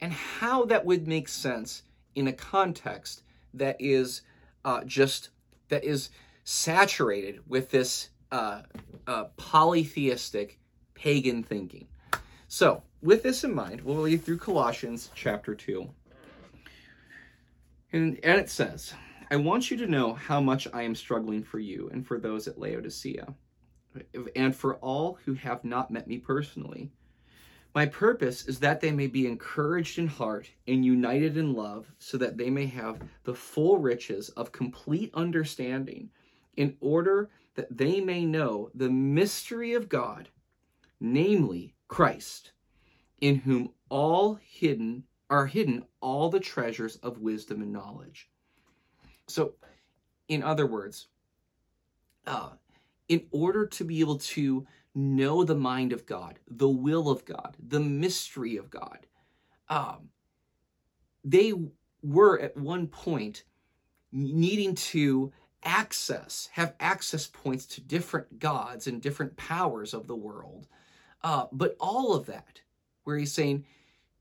and 0.00 0.12
how 0.12 0.64
that 0.66 0.84
would 0.84 1.08
make 1.08 1.28
sense 1.28 1.82
in 2.14 2.28
a 2.28 2.32
context 2.32 3.22
that 3.54 3.76
is 3.80 4.22
uh, 4.64 4.84
just 4.84 5.30
that 5.68 5.84
is 5.84 6.10
saturated 6.44 7.40
with 7.48 7.70
this 7.70 8.10
uh, 8.30 8.62
uh, 9.06 9.24
polytheistic 9.36 10.58
pagan 10.94 11.42
thinking. 11.42 11.88
So, 12.48 12.82
with 13.02 13.22
this 13.22 13.42
in 13.44 13.54
mind, 13.54 13.80
we'll 13.80 14.02
read 14.02 14.24
through 14.24 14.38
Colossians 14.38 15.10
chapter 15.14 15.54
2. 15.54 15.88
And, 17.92 18.18
and 18.22 18.40
it 18.40 18.50
says, 18.50 18.94
I 19.30 19.36
want 19.36 19.70
you 19.70 19.76
to 19.78 19.86
know 19.86 20.14
how 20.14 20.40
much 20.40 20.68
I 20.72 20.82
am 20.82 20.94
struggling 20.94 21.42
for 21.42 21.58
you 21.58 21.88
and 21.92 22.06
for 22.06 22.18
those 22.18 22.46
at 22.48 22.58
Laodicea, 22.58 23.34
and 24.34 24.54
for 24.54 24.76
all 24.76 25.18
who 25.24 25.34
have 25.34 25.64
not 25.64 25.90
met 25.90 26.06
me 26.06 26.18
personally. 26.18 26.90
My 27.74 27.86
purpose 27.86 28.46
is 28.46 28.58
that 28.60 28.80
they 28.80 28.90
may 28.90 29.06
be 29.06 29.26
encouraged 29.26 29.98
in 29.98 30.06
heart 30.06 30.50
and 30.66 30.84
united 30.84 31.36
in 31.36 31.52
love, 31.52 31.86
so 31.98 32.16
that 32.18 32.38
they 32.38 32.50
may 32.50 32.66
have 32.66 33.00
the 33.24 33.34
full 33.34 33.78
riches 33.78 34.30
of 34.30 34.52
complete 34.52 35.10
understanding, 35.14 36.10
in 36.56 36.76
order 36.80 37.28
that 37.54 37.76
they 37.76 38.00
may 38.00 38.24
know 38.24 38.70
the 38.74 38.90
mystery 38.90 39.74
of 39.74 39.88
God, 39.88 40.28
namely 41.00 41.74
Christ, 41.88 42.52
in 43.20 43.36
whom 43.36 43.72
all 43.88 44.38
hidden 44.42 45.04
are 45.28 45.46
hidden 45.46 45.84
all 46.00 46.28
the 46.28 46.40
treasures 46.40 46.96
of 46.96 47.18
wisdom 47.18 47.62
and 47.62 47.72
knowledge. 47.72 48.28
So, 49.28 49.54
in 50.28 50.42
other 50.42 50.66
words, 50.66 51.08
uh, 52.26 52.50
in 53.08 53.26
order 53.30 53.66
to 53.66 53.84
be 53.84 54.00
able 54.00 54.18
to 54.18 54.66
know 54.94 55.44
the 55.44 55.54
mind 55.54 55.92
of 55.92 56.06
God, 56.06 56.38
the 56.48 56.68
will 56.68 57.08
of 57.10 57.24
God, 57.24 57.56
the 57.58 57.80
mystery 57.80 58.56
of 58.56 58.70
God, 58.70 59.06
um, 59.68 60.10
they 61.24 61.52
were 62.02 62.40
at 62.40 62.56
one 62.56 62.86
point 62.86 63.44
needing 64.12 64.74
to 64.74 65.32
access, 65.64 66.48
have 66.52 66.74
access 66.78 67.26
points 67.26 67.66
to 67.66 67.80
different 67.80 68.38
gods 68.38 68.86
and 68.86 69.02
different 69.02 69.36
powers 69.36 69.92
of 69.92 70.06
the 70.06 70.16
world. 70.16 70.66
Uh, 71.22 71.46
but 71.52 71.76
all 71.80 72.14
of 72.14 72.26
that, 72.26 72.60
where 73.04 73.18
he's 73.18 73.32
saying, 73.32 73.64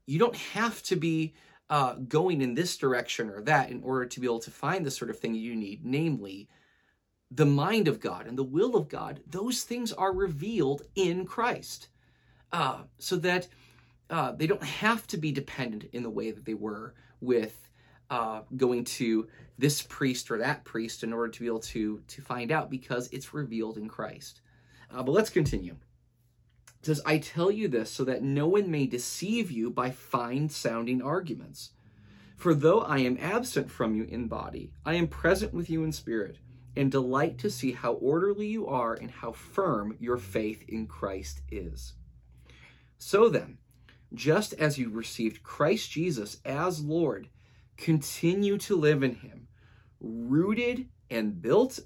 you 0.05 0.19
don't 0.19 0.35
have 0.35 0.81
to 0.83 0.95
be 0.95 1.33
uh, 1.69 1.95
going 2.07 2.41
in 2.41 2.53
this 2.53 2.77
direction 2.77 3.29
or 3.29 3.41
that 3.41 3.71
in 3.71 3.81
order 3.83 4.05
to 4.05 4.19
be 4.19 4.27
able 4.27 4.39
to 4.39 4.51
find 4.51 4.85
the 4.85 4.91
sort 4.91 5.09
of 5.09 5.19
thing 5.19 5.33
you 5.33 5.55
need, 5.55 5.83
namely 5.83 6.47
the 7.31 7.45
mind 7.45 7.87
of 7.87 7.99
God 7.99 8.27
and 8.27 8.37
the 8.37 8.43
will 8.43 8.75
of 8.75 8.87
God. 8.87 9.21
Those 9.27 9.63
things 9.63 9.91
are 9.91 10.13
revealed 10.13 10.83
in 10.95 11.25
Christ, 11.25 11.89
uh, 12.51 12.83
so 12.99 13.15
that 13.17 13.47
uh, 14.09 14.33
they 14.33 14.47
don't 14.47 14.63
have 14.63 15.07
to 15.07 15.17
be 15.17 15.31
dependent 15.31 15.85
in 15.91 16.03
the 16.03 16.09
way 16.09 16.31
that 16.31 16.45
they 16.45 16.53
were 16.53 16.93
with 17.19 17.69
uh, 18.11 18.41
going 18.55 18.83
to 18.83 19.27
this 19.57 19.81
priest 19.81 20.29
or 20.29 20.37
that 20.37 20.63
priest 20.63 21.03
in 21.03 21.11
order 21.11 21.29
to 21.29 21.39
be 21.39 21.47
able 21.47 21.59
to 21.59 22.01
to 22.07 22.21
find 22.21 22.51
out 22.51 22.69
because 22.69 23.09
it's 23.11 23.33
revealed 23.33 23.77
in 23.77 23.87
Christ. 23.87 24.41
Uh, 24.93 25.01
but 25.01 25.11
let's 25.11 25.31
continue 25.31 25.75
says, 26.85 27.01
I 27.05 27.17
tell 27.17 27.51
you 27.51 27.67
this 27.67 27.89
so 27.89 28.03
that 28.03 28.23
no 28.23 28.47
one 28.47 28.69
may 28.69 28.85
deceive 28.85 29.49
you 29.51 29.69
by 29.69 29.91
fine 29.91 30.49
sounding 30.49 31.01
arguments. 31.01 31.71
For 32.35 32.53
though 32.53 32.81
I 32.81 32.99
am 32.99 33.17
absent 33.19 33.71
from 33.71 33.95
you 33.95 34.03
in 34.03 34.27
body, 34.27 34.71
I 34.85 34.95
am 34.95 35.07
present 35.07 35.53
with 35.53 35.69
you 35.69 35.83
in 35.83 35.91
spirit, 35.91 36.37
and 36.75 36.91
delight 36.91 37.37
to 37.39 37.49
see 37.49 37.71
how 37.71 37.93
orderly 37.93 38.47
you 38.47 38.67
are 38.67 38.93
and 38.93 39.09
how 39.09 39.31
firm 39.31 39.95
your 39.99 40.17
faith 40.17 40.63
in 40.67 40.87
Christ 40.87 41.41
is. 41.49 41.93
So 42.97 43.29
then, 43.29 43.57
just 44.13 44.53
as 44.53 44.77
you 44.77 44.89
received 44.89 45.43
Christ 45.43 45.91
Jesus 45.91 46.39
as 46.45 46.83
Lord, 46.83 47.29
continue 47.77 48.57
to 48.59 48.75
live 48.75 49.03
in 49.03 49.15
him, 49.15 49.47
rooted 49.99 50.87
and 51.09 51.41
built 51.41 51.79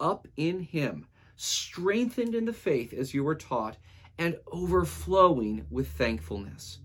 up 0.00 0.26
in 0.36 0.60
him, 0.60 1.06
strengthened 1.36 2.34
in 2.34 2.44
the 2.44 2.52
faith 2.52 2.92
as 2.92 3.14
you 3.14 3.24
were 3.24 3.34
taught 3.34 3.76
and 4.18 4.38
overflowing 4.50 5.66
with 5.70 5.88
thankfulness. 5.88 6.78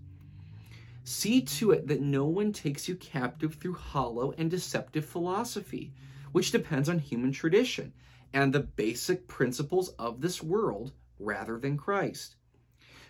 See 1.04 1.40
to 1.42 1.70
it 1.70 1.86
that 1.86 2.00
no 2.00 2.26
one 2.26 2.52
takes 2.52 2.88
you 2.88 2.96
captive 2.96 3.54
through 3.54 3.74
hollow 3.74 4.32
and 4.36 4.50
deceptive 4.50 5.04
philosophy, 5.04 5.94
which 6.32 6.50
depends 6.50 6.88
on 6.88 6.98
human 6.98 7.32
tradition 7.32 7.92
and 8.32 8.52
the 8.52 8.60
basic 8.60 9.26
principles 9.26 9.88
of 9.90 10.20
this 10.20 10.42
world 10.42 10.92
rather 11.18 11.58
than 11.58 11.76
Christ. 11.76 12.36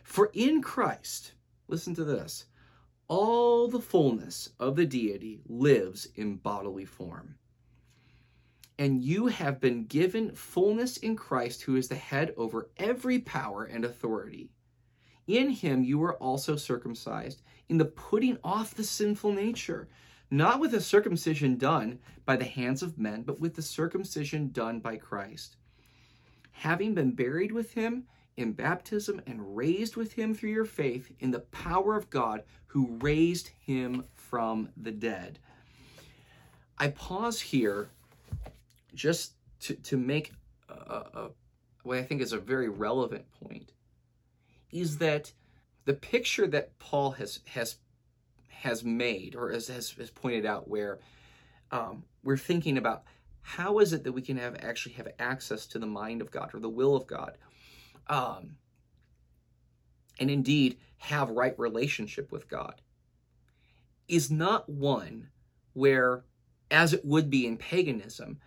For 0.03 0.31
in 0.33 0.63
Christ, 0.63 1.33
listen 1.67 1.95
to 1.97 2.05
this, 2.05 2.47
all 3.09 3.69
the 3.69 3.81
fullness 3.81 4.51
of 4.59 4.77
the 4.77 4.87
deity 4.87 5.41
lives 5.47 6.07
in 6.15 6.37
bodily 6.37 6.85
form 6.85 7.37
and 8.79 9.03
you 9.03 9.27
have 9.27 9.61
been 9.61 9.85
given 9.85 10.33
fullness 10.35 10.97
in 10.99 11.17
Christ, 11.17 11.63
who 11.63 11.77
is 11.77 11.89
the 11.89 11.97
head 11.97 12.33
over 12.37 12.71
every 12.77 13.19
power 13.19 13.65
and 13.65 13.85
authority. 13.85 14.51
In 15.27 15.51
him 15.51 15.83
you 15.83 15.99
were 15.99 16.15
also 16.17 16.57
circumcised, 16.57 17.43
in 17.69 17.77
the 17.77 17.85
putting 17.85 18.39
off 18.45 18.75
the 18.75 18.85
sinful 18.85 19.33
nature, 19.33 19.89
not 20.31 20.61
with 20.61 20.75
a 20.75 20.81
circumcision 20.81 21.57
done 21.57 21.99
by 22.25 22.37
the 22.37 22.45
hands 22.45 22.83
of 22.83 22.99
men, 22.99 23.23
but 23.23 23.41
with 23.41 23.57
the 23.57 23.63
circumcision 23.63 24.51
done 24.53 24.79
by 24.79 24.97
Christ. 24.97 25.57
Having 26.53 26.95
been 26.95 27.13
buried 27.13 27.53
with 27.53 27.73
him 27.73 28.05
in 28.37 28.53
baptism 28.53 29.21
and 29.27 29.57
raised 29.57 29.97
with 29.97 30.13
him 30.13 30.35
through 30.35 30.51
your 30.51 30.65
faith 30.65 31.11
in 31.19 31.33
the 31.33 31.41
power 31.41 31.97
of 31.97 32.11
God 32.11 32.45
who 32.67 32.99
raised 33.01 33.49
him 33.49 34.05
from 34.15 34.69
the 34.77 34.93
dead. 34.93 35.41
I 36.79 36.89
pause 36.89 37.41
here 37.41 37.91
just 38.99 39.35
to, 39.61 39.75
to 39.77 39.97
make 39.97 40.33
a, 40.69 40.73
a, 40.73 41.31
what 41.85 41.99
I 41.99 42.03
think 42.03 42.21
is 42.21 42.33
a 42.33 42.39
very 42.39 42.69
relevant 42.69 43.25
point 43.41 43.73
is 44.73 44.99
that 44.99 45.33
the 45.85 45.95
picture 45.95 46.47
that 46.49 46.77
Paul 46.79 47.13
has 47.13 47.41
has 47.47 47.77
has 48.49 48.85
made 48.85 49.37
or 49.37 49.53
has, 49.53 49.69
has, 49.69 49.93
has 49.93 50.11
pointed 50.11 50.45
out 50.45 50.69
where 50.69 50.99
um, 51.71 52.03
we're 52.25 52.37
thinking 52.37 52.77
about 52.77 53.05
how 53.41 53.79
is 53.79 53.93
it 53.93 54.03
that 54.03 54.13
we 54.13 54.21
can 54.21 54.37
have 54.37 54.57
actually 54.57 54.95
have 54.95 55.09
access 55.21 55.65
to 55.69 55.79
the 55.79 55.87
mind 55.87 56.21
of 56.21 56.33
God 56.33 56.51
or 56.53 56.59
the 56.59 56.69
will 56.69 56.97
of 56.97 57.07
God 57.07 57.39
um, 58.09 58.57
and 60.19 60.29
indeed 60.29 60.77
have 60.99 61.31
right 61.31 61.57
relationship 61.57 62.33
with 62.33 62.49
God 62.49 62.83
is 64.09 64.29
not 64.29 64.69
one 64.69 65.29
where 65.75 66.25
as 66.71 66.93
it 66.93 67.05
would 67.05 67.31
be 67.31 67.47
in 67.47 67.57
paganism 67.57 68.39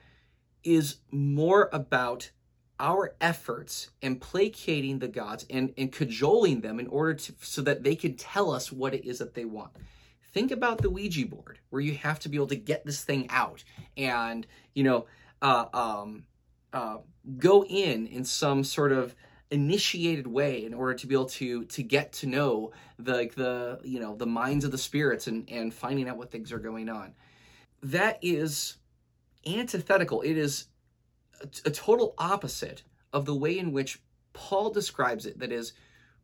is 0.64 0.98
more 1.12 1.70
about 1.72 2.32
our 2.80 3.14
efforts 3.22 3.92
and 4.02 4.20
placating 4.20 5.00
the 5.00 5.08
gods 5.08 5.46
and, 5.50 5.72
and 5.78 5.92
cajoling 5.92 6.62
them 6.62 6.80
in 6.80 6.88
order 6.88 7.14
to 7.14 7.34
so 7.40 7.62
that 7.62 7.84
they 7.84 7.96
can 7.96 8.16
tell 8.16 8.52
us 8.52 8.72
what 8.72 8.94
it 8.94 9.06
is 9.06 9.20
that 9.20 9.36
they 9.36 9.46
want. 9.46 9.72
Think 10.34 10.52
about 10.52 10.80
the 10.80 10.90
ouija 10.90 11.28
board 11.28 11.60
where 11.70 11.82
you 11.82 11.94
have 11.96 12.20
to 12.20 12.30
be 12.30 12.38
able 12.38 12.48
to 12.48 12.56
get 12.56 12.86
this 12.86 13.04
thing 13.04 13.28
out 13.30 13.64
and 13.98 14.48
you 14.74 14.84
know 14.84 15.06
uh, 15.42 15.66
um, 15.74 16.24
uh, 16.74 16.98
go 17.38 17.64
in 17.66 18.08
in 18.08 18.24
some 18.24 18.64
sort 18.64 18.92
of 18.92 19.16
initiated 19.52 20.26
way 20.26 20.66
in 20.66 20.74
order 20.74 20.94
to 20.94 21.06
be 21.06 21.14
able 21.14 21.26
to 21.26 21.66
to 21.66 21.84
get 21.84 22.14
to 22.14 22.26
know 22.26 22.72
the 22.98 23.30
the 23.36 23.80
you 23.84 24.00
know 24.00 24.16
the 24.16 24.26
minds 24.26 24.66
of 24.66 24.72
the 24.72 24.78
spirits 24.78 25.28
and 25.28 25.48
and 25.50 25.74
finding 25.74 26.08
out 26.08 26.18
what 26.18 26.32
things 26.32 26.52
are 26.52 26.60
going 26.60 26.90
on. 26.90 27.14
That 27.84 28.18
is 28.22 28.78
antithetical 29.46 30.22
it 30.22 30.38
is 30.38 30.68
a, 31.42 31.48
a 31.66 31.72
total 31.72 32.14
opposite 32.18 32.84
of 33.14 33.26
the 33.26 33.36
way 33.36 33.58
in 33.58 33.72
which 33.72 34.02
Paul 34.34 34.70
describes 34.70 35.26
it 35.26 35.40
that 35.40 35.52
is 35.52 35.74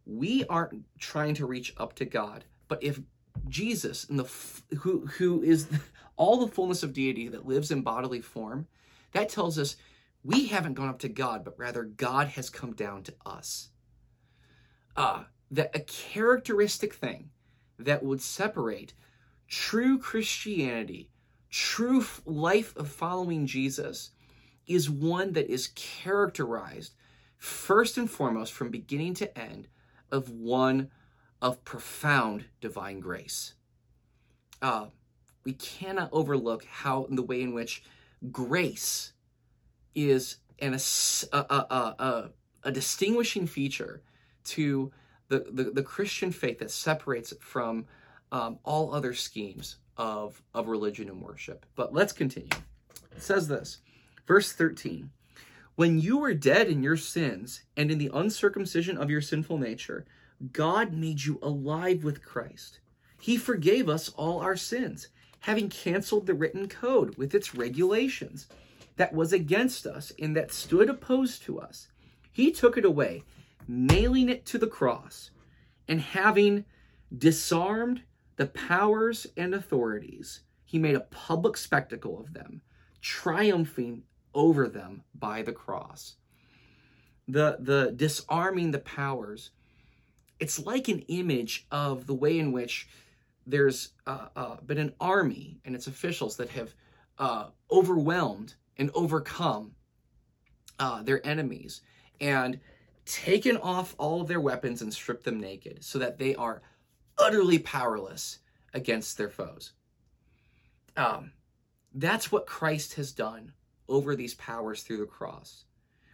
we 0.05 0.45
aren't 0.45 0.83
trying 0.99 1.33
to 1.35 1.45
reach 1.45 1.73
up 1.77 1.93
to 1.95 2.05
God 2.05 2.45
but 2.67 2.81
if 2.83 2.99
Jesus 3.47 4.05
and 4.09 4.19
the 4.19 4.75
who 4.77 5.05
who 5.17 5.41
is 5.41 5.67
all 6.15 6.37
the 6.37 6.51
fullness 6.51 6.83
of 6.83 6.93
deity 6.93 7.27
that 7.27 7.47
lives 7.47 7.71
in 7.71 7.81
bodily 7.81 8.21
form 8.21 8.67
that 9.11 9.29
tells 9.29 9.57
us 9.57 9.75
we 10.27 10.47
haven't 10.47 10.73
gone 10.73 10.89
up 10.89 10.99
to 10.99 11.09
God, 11.09 11.45
but 11.45 11.57
rather 11.57 11.83
God 11.83 12.27
has 12.29 12.49
come 12.49 12.73
down 12.73 13.03
to 13.03 13.13
us. 13.25 13.69
Uh, 14.95 15.23
that 15.51 15.73
a 15.73 15.79
characteristic 15.79 16.93
thing 16.93 17.29
that 17.79 18.03
would 18.03 18.21
separate 18.21 18.93
true 19.47 19.97
Christianity, 19.97 21.09
true 21.57 22.05
life 22.25 22.75
of 22.77 22.87
following 22.87 23.47
Jesus, 23.47 24.11
is 24.67 24.89
one 24.89 25.33
that 25.33 25.51
is 25.51 25.71
characterized 25.75 26.93
first 27.37 27.97
and 27.97 28.09
foremost 28.09 28.53
from 28.53 28.69
beginning 28.69 29.15
to 29.15 29.37
end 29.37 29.67
of 30.11 30.29
one 30.29 30.91
of 31.41 31.63
profound 31.65 32.45
divine 32.61 32.99
grace. 32.99 33.55
Uh, 34.61 34.87
we 35.45 35.53
cannot 35.53 36.09
overlook 36.11 36.63
how 36.65 37.07
the 37.09 37.23
way 37.23 37.41
in 37.41 37.53
which 37.53 37.81
grace 38.31 39.13
is 39.95 40.37
an, 40.59 40.75
a, 41.33 41.37
a, 41.37 41.95
a, 41.99 42.29
a 42.65 42.71
distinguishing 42.71 43.47
feature 43.47 44.03
to 44.43 44.91
the, 45.29 45.45
the, 45.51 45.63
the, 45.65 45.83
Christian 45.83 46.31
faith 46.31 46.59
that 46.59 46.71
separates 46.71 47.31
it 47.31 47.41
from 47.41 47.85
um, 48.31 48.59
all 48.63 48.93
other 48.93 49.13
schemes 49.13 49.77
of, 49.97 50.41
of 50.53 50.67
religion 50.67 51.09
and 51.09 51.21
worship. 51.21 51.65
But 51.75 51.93
let's 51.93 52.13
continue. 52.13 52.49
It 53.15 53.23
says 53.23 53.47
this, 53.47 53.79
verse 54.25 54.51
13 54.53 55.09
When 55.75 55.99
you 55.99 56.17
were 56.17 56.33
dead 56.33 56.67
in 56.67 56.83
your 56.83 56.97
sins 56.97 57.63
and 57.75 57.91
in 57.91 57.97
the 57.97 58.11
uncircumcision 58.13 58.97
of 58.97 59.09
your 59.09 59.21
sinful 59.21 59.57
nature, 59.57 60.05
God 60.53 60.93
made 60.93 61.23
you 61.23 61.39
alive 61.41 62.03
with 62.03 62.23
Christ. 62.23 62.79
He 63.19 63.37
forgave 63.37 63.89
us 63.89 64.09
all 64.09 64.39
our 64.39 64.55
sins, 64.55 65.07
having 65.39 65.69
canceled 65.69 66.27
the 66.27 66.35
written 66.35 66.67
code 66.67 67.17
with 67.17 67.33
its 67.33 67.55
regulations 67.55 68.47
that 68.97 69.13
was 69.13 69.33
against 69.33 69.85
us 69.85 70.11
and 70.19 70.35
that 70.35 70.51
stood 70.51 70.89
opposed 70.89 71.43
to 71.43 71.59
us. 71.59 71.87
He 72.31 72.51
took 72.51 72.77
it 72.77 72.85
away, 72.85 73.23
nailing 73.67 74.29
it 74.29 74.45
to 74.47 74.59
the 74.59 74.67
cross, 74.67 75.31
and 75.87 76.01
having 76.01 76.65
disarmed 77.15 78.03
the 78.37 78.47
powers 78.47 79.27
and 79.35 79.53
authorities, 79.53 80.41
he 80.63 80.79
made 80.79 80.95
a 80.95 81.01
public 81.01 81.57
spectacle 81.57 82.19
of 82.19 82.33
them, 82.33 82.61
triumphing 83.01 84.03
over 84.33 84.67
them 84.67 85.03
by 85.15 85.41
the 85.41 85.51
cross. 85.51 86.15
The, 87.27 87.57
the 87.59 87.93
disarming 87.95 88.71
the 88.71 88.79
powers, 88.79 89.49
it's 90.39 90.65
like 90.65 90.87
an 90.87 90.99
image 91.07 91.67
of 91.71 92.07
the 92.07 92.13
way 92.13 92.39
in 92.39 92.51
which 92.51 92.87
there's 93.45 93.93
uh, 94.05 94.27
uh, 94.35 94.55
been 94.65 94.77
an 94.77 94.93
army 94.99 95.59
and 95.65 95.75
its 95.75 95.87
officials 95.87 96.37
that 96.37 96.49
have 96.49 96.73
uh, 97.17 97.47
overwhelmed 97.71 98.55
and 98.77 98.91
overcome 98.93 99.71
uh, 100.79 101.01
their 101.01 101.25
enemies 101.25 101.81
and 102.21 102.59
taken 103.05 103.57
off 103.57 103.95
all 103.97 104.21
of 104.21 104.27
their 104.27 104.41
weapons 104.41 104.81
and 104.81 104.93
stripped 104.93 105.23
them 105.23 105.39
naked 105.39 105.83
so 105.83 105.97
that 105.97 106.19
they 106.19 106.35
are 106.35 106.61
utterly 107.17 107.59
powerless 107.59 108.39
against 108.73 109.17
their 109.17 109.29
foes. 109.29 109.73
Um, 110.95 111.31
that's 111.93 112.31
what 112.31 112.45
Christ 112.45 112.95
has 112.95 113.11
done 113.11 113.53
over 113.87 114.15
these 114.15 114.33
powers 114.35 114.83
through 114.83 114.97
the 114.97 115.05
cross, 115.05 115.65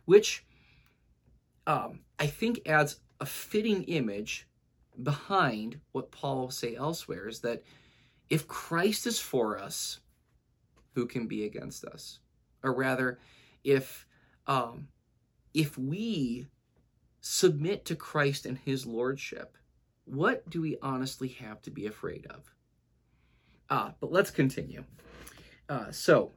which 0.05 0.45
um, 1.65 1.99
I 2.19 2.27
think 2.27 2.61
adds 2.67 2.97
a 3.19 3.25
fitting 3.25 3.83
image 3.83 4.47
behind 5.01 5.79
what 5.91 6.11
Paul 6.11 6.41
will 6.41 6.51
say 6.51 6.75
elsewhere 6.75 7.27
is 7.27 7.39
that 7.39 7.63
if 8.29 8.47
Christ 8.47 9.07
is 9.07 9.19
for 9.19 9.57
us, 9.57 9.99
who 10.93 11.05
can 11.07 11.27
be 11.27 11.45
against 11.45 11.85
us? 11.85 12.19
Or 12.63 12.73
rather, 12.73 13.19
if 13.63 14.05
um, 14.47 14.87
if 15.53 15.77
we 15.77 16.47
submit 17.21 17.85
to 17.85 17.95
Christ 17.95 18.45
and 18.45 18.57
his 18.57 18.85
lordship, 18.85 19.57
what 20.05 20.49
do 20.49 20.61
we 20.61 20.77
honestly 20.81 21.29
have 21.29 21.61
to 21.63 21.71
be 21.71 21.85
afraid 21.85 22.25
of? 22.27 22.53
Ah, 23.69 23.93
but 23.99 24.11
let's 24.11 24.31
continue. 24.31 24.83
Uh, 25.69 25.91
so, 25.91 26.31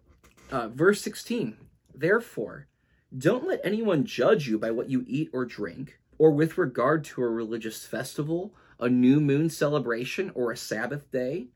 uh, 0.51 0.69
verse 0.69 1.01
16, 1.03 1.57
therefore, 1.95 2.69
don't 3.17 3.47
let 3.47 3.61
anyone 3.65 4.05
judge 4.05 4.49
you 4.49 4.59
by 4.59 4.71
what 4.71 4.89
you 4.89 5.05
eat 5.07 5.31
or 5.33 5.45
drink, 5.45 5.99
or 6.19 6.31
with 6.31 6.59
regard 6.59 7.05
to 7.05 7.23
a 7.23 7.29
religious 7.29 7.85
festival, 7.85 8.55
a 8.79 8.89
new 8.89 9.21
moon 9.21 9.51
celebration, 9.51 10.31
or 10.35 10.51
a 10.51 10.57
Sabbath 10.57 11.11
day. 11.11 11.49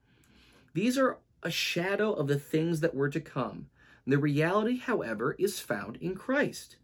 These 0.74 0.98
are 0.98 1.18
a 1.42 1.50
shadow 1.50 2.12
of 2.12 2.26
the 2.26 2.38
things 2.38 2.80
that 2.80 2.94
were 2.94 3.08
to 3.08 3.20
come 3.20 3.66
the 4.06 4.18
reality, 4.18 4.78
however, 4.78 5.36
is 5.38 5.60
found 5.60 5.96
in 5.96 6.16
Christ. 6.16 6.76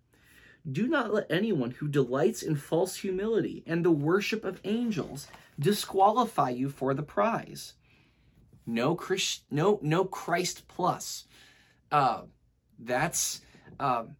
Do 0.71 0.89
not 0.89 1.15
let 1.15 1.31
anyone 1.31 1.71
who 1.71 1.87
delights 1.87 2.43
in 2.43 2.57
false 2.57 2.97
humility 2.97 3.63
and 3.67 3.85
the 3.85 3.91
worship 3.91 4.45
of 4.45 4.61
angels 4.65 5.29
disqualify 5.59 6.51
you 6.51 6.69
for 6.69 6.93
the 6.93 7.03
prize. 7.03 7.75
No 8.67 8.97
Christ, 8.97 9.45
no, 9.51 9.79
no 9.81 10.05
Christ 10.05 10.67
plus. 10.67 11.27
Uh, 11.93 12.23
that's 12.79 13.43
um, 13.79 14.17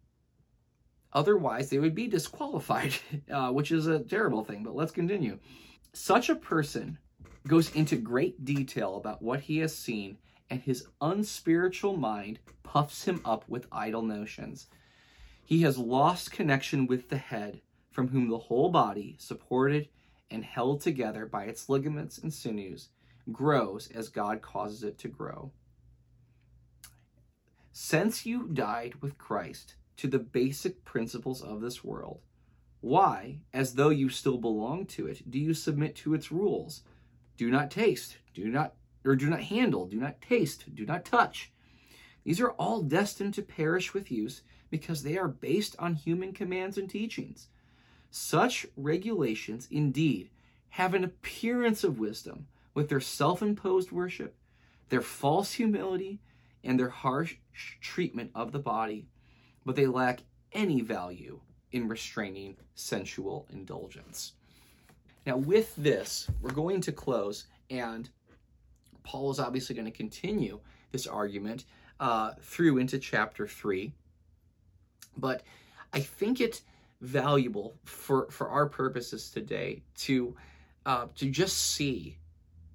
otherwise 1.11 1.69
they 1.69 1.79
would 1.79 1.95
be 1.95 2.07
disqualified, 2.07 2.93
uh, 3.31 3.51
which 3.51 3.71
is 3.71 3.87
a 3.87 3.99
terrible 3.99 4.43
thing. 4.43 4.63
But 4.63 4.75
let's 4.75 4.91
continue. 4.91 5.39
Such 5.93 6.29
a 6.29 6.35
person 6.35 6.97
goes 7.47 7.73
into 7.75 7.97
great 7.97 8.45
detail 8.45 8.95
about 8.95 9.21
what 9.21 9.41
he 9.41 9.57
has 9.59 9.75
seen 9.75 10.17
and 10.49 10.61
his 10.61 10.87
unspiritual 11.01 11.97
mind 11.97 12.39
puffs 12.63 13.03
him 13.03 13.21
up 13.25 13.43
with 13.49 13.67
idle 13.71 14.01
notions. 14.01 14.67
He 15.47 15.61
has 15.61 15.77
lost 15.77 16.33
connection 16.33 16.87
with 16.87 17.07
the 17.07 17.17
head, 17.17 17.61
from 17.89 18.09
whom 18.09 18.27
the 18.27 18.37
whole 18.37 18.69
body, 18.69 19.15
supported 19.17 19.87
and 20.29 20.43
held 20.43 20.81
together 20.81 21.25
by 21.25 21.45
its 21.45 21.69
ligaments 21.69 22.17
and 22.17 22.33
sinews, 22.33 22.89
grows 23.31 23.89
as 23.91 24.09
God 24.09 24.41
causes 24.41 24.83
it 24.83 24.97
to 24.97 25.07
grow. 25.07 25.53
Since 27.71 28.25
you 28.25 28.49
died 28.49 28.95
with 28.95 29.17
Christ 29.17 29.75
to 29.95 30.09
the 30.09 30.19
basic 30.19 30.83
principles 30.83 31.41
of 31.41 31.61
this 31.61 31.81
world, 31.81 32.19
why, 32.81 33.39
as 33.53 33.75
though 33.75 33.87
you 33.87 34.09
still 34.09 34.39
belong 34.39 34.85
to 34.87 35.07
it, 35.07 35.31
do 35.31 35.39
you 35.39 35.53
submit 35.53 35.95
to 35.95 36.13
its 36.13 36.29
rules? 36.29 36.83
Do 37.37 37.49
not 37.49 37.71
taste, 37.71 38.17
do 38.33 38.49
not 38.49 38.73
or 39.05 39.15
do 39.15 39.29
not 39.29 39.43
handle, 39.43 39.85
do 39.85 39.97
not 39.97 40.21
taste, 40.21 40.75
do 40.75 40.85
not 40.85 41.05
touch. 41.05 41.53
These 42.25 42.41
are 42.41 42.51
all 42.51 42.81
destined 42.81 43.33
to 43.35 43.41
perish 43.41 43.93
with 43.93 44.11
use 44.11 44.41
because 44.69 45.03
they 45.03 45.17
are 45.17 45.27
based 45.27 45.75
on 45.79 45.95
human 45.95 46.33
commands 46.33 46.77
and 46.77 46.89
teachings. 46.89 47.47
Such 48.09 48.65
regulations, 48.75 49.67
indeed, 49.71 50.29
have 50.69 50.93
an 50.93 51.03
appearance 51.03 51.83
of 51.83 51.99
wisdom 51.99 52.47
with 52.73 52.89
their 52.89 52.99
self 52.99 53.41
imposed 53.41 53.91
worship, 53.91 54.35
their 54.89 55.01
false 55.01 55.53
humility, 55.53 56.19
and 56.63 56.79
their 56.79 56.89
harsh 56.89 57.35
treatment 57.81 58.31
of 58.35 58.51
the 58.51 58.59
body, 58.59 59.07
but 59.65 59.75
they 59.75 59.87
lack 59.87 60.21
any 60.53 60.81
value 60.81 61.39
in 61.71 61.87
restraining 61.87 62.55
sensual 62.75 63.47
indulgence. 63.51 64.33
Now, 65.25 65.37
with 65.37 65.75
this, 65.75 66.29
we're 66.41 66.51
going 66.51 66.81
to 66.81 66.91
close, 66.91 67.47
and 67.69 68.09
Paul 69.03 69.31
is 69.31 69.39
obviously 69.39 69.75
going 69.75 69.85
to 69.85 69.91
continue 69.91 70.59
this 70.91 71.07
argument 71.07 71.65
uh, 71.99 72.31
through 72.41 72.77
into 72.77 72.99
chapter 72.99 73.47
3. 73.47 73.91
But 75.17 75.43
I 75.93 75.99
think 75.99 76.39
it 76.39 76.61
valuable 77.01 77.75
for, 77.85 78.27
for 78.31 78.49
our 78.49 78.67
purposes 78.67 79.29
today 79.29 79.83
to, 79.95 80.35
uh, 80.85 81.07
to 81.15 81.29
just 81.29 81.57
see 81.57 82.17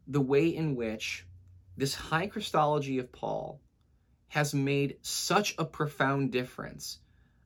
the 0.07 0.21
way 0.21 0.49
in 0.49 0.75
which 0.77 1.27
this 1.77 1.95
high 1.95 2.27
Christology 2.27 2.99
of 2.99 3.11
Paul 3.13 3.61
has 4.29 4.55
made 4.55 4.97
such 5.03 5.55
a 5.59 5.65
profound 5.65 6.33
difference. 6.33 6.99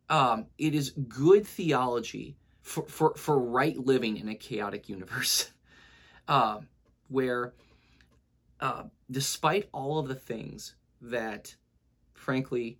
Um, 0.08 0.46
it 0.58 0.74
is 0.74 0.90
good 0.90 1.46
theology 1.46 2.36
for, 2.62 2.86
for, 2.86 3.14
for 3.16 3.38
right 3.38 3.76
living 3.76 4.16
in 4.16 4.28
a 4.28 4.34
chaotic 4.34 4.88
universe, 4.88 5.50
uh, 6.28 6.60
where 7.08 7.54
uh, 8.60 8.84
despite 9.10 9.68
all 9.72 9.98
of 9.98 10.08
the 10.08 10.14
things 10.14 10.74
that, 11.00 11.54
frankly, 12.14 12.78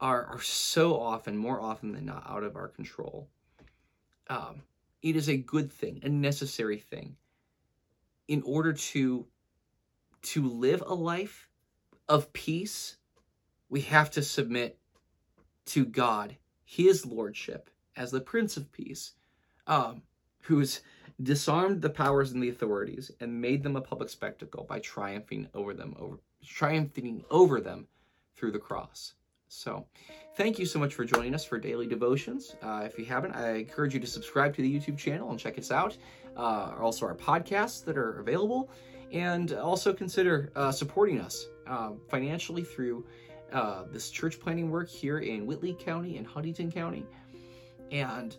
are, 0.00 0.24
are 0.26 0.42
so 0.42 0.98
often, 0.98 1.36
more 1.36 1.60
often 1.60 1.92
than 1.92 2.06
not, 2.06 2.24
out 2.28 2.42
of 2.42 2.56
our 2.56 2.68
control, 2.68 3.28
um, 4.28 4.62
it 5.02 5.16
is 5.16 5.28
a 5.28 5.36
good 5.36 5.72
thing, 5.72 6.00
a 6.02 6.08
necessary 6.08 6.78
thing, 6.78 7.16
in 8.28 8.42
order 8.42 8.72
to 8.72 9.26
to 10.22 10.48
live 10.48 10.82
a 10.84 10.94
life 10.94 11.48
of 12.08 12.32
peace, 12.32 12.96
we 13.68 13.80
have 13.82 14.10
to 14.10 14.22
submit 14.22 14.76
to 15.66 15.84
God, 15.84 16.36
His 16.64 17.06
Lordship, 17.06 17.70
as 17.94 18.10
the 18.10 18.20
Prince 18.20 18.56
of 18.56 18.72
Peace, 18.72 19.12
um, 19.68 20.02
who's 20.40 20.80
disarmed 21.22 21.80
the 21.80 21.90
powers 21.90 22.32
and 22.32 22.42
the 22.42 22.48
authorities 22.48 23.10
and 23.20 23.40
made 23.40 23.62
them 23.62 23.76
a 23.76 23.80
public 23.80 24.08
spectacle 24.08 24.64
by 24.64 24.80
triumphing 24.80 25.48
over 25.54 25.72
them, 25.74 25.94
over 25.98 26.18
triumphing 26.44 27.24
over 27.30 27.60
them 27.60 27.86
through 28.34 28.52
the 28.52 28.58
cross. 28.58 29.14
So, 29.48 29.86
thank 30.34 30.58
you 30.58 30.66
so 30.66 30.78
much 30.78 30.94
for 30.94 31.04
joining 31.04 31.34
us 31.34 31.44
for 31.44 31.58
daily 31.58 31.86
devotions. 31.86 32.56
Uh, 32.62 32.82
if 32.84 32.98
you 32.98 33.04
haven't, 33.04 33.32
I 33.32 33.54
encourage 33.58 33.94
you 33.94 34.00
to 34.00 34.06
subscribe 34.06 34.54
to 34.56 34.62
the 34.62 34.78
YouTube 34.78 34.98
channel 34.98 35.30
and 35.30 35.38
check 35.38 35.58
us 35.58 35.70
out. 35.70 35.96
Uh, 36.36 36.74
also, 36.80 37.06
our 37.06 37.14
podcasts 37.14 37.84
that 37.84 37.96
are 37.96 38.18
available 38.18 38.70
and 39.12 39.52
also 39.52 39.92
consider 39.92 40.50
uh, 40.56 40.72
supporting 40.72 41.20
us 41.20 41.46
uh, 41.68 41.92
financially 42.08 42.64
through 42.64 43.06
uh, 43.52 43.84
this 43.92 44.10
church 44.10 44.40
planting 44.40 44.70
work 44.70 44.88
here 44.88 45.20
in 45.20 45.46
Whitley 45.46 45.74
County 45.74 46.16
and 46.16 46.26
Huntington 46.26 46.70
County. 46.72 47.06
And 47.92 48.36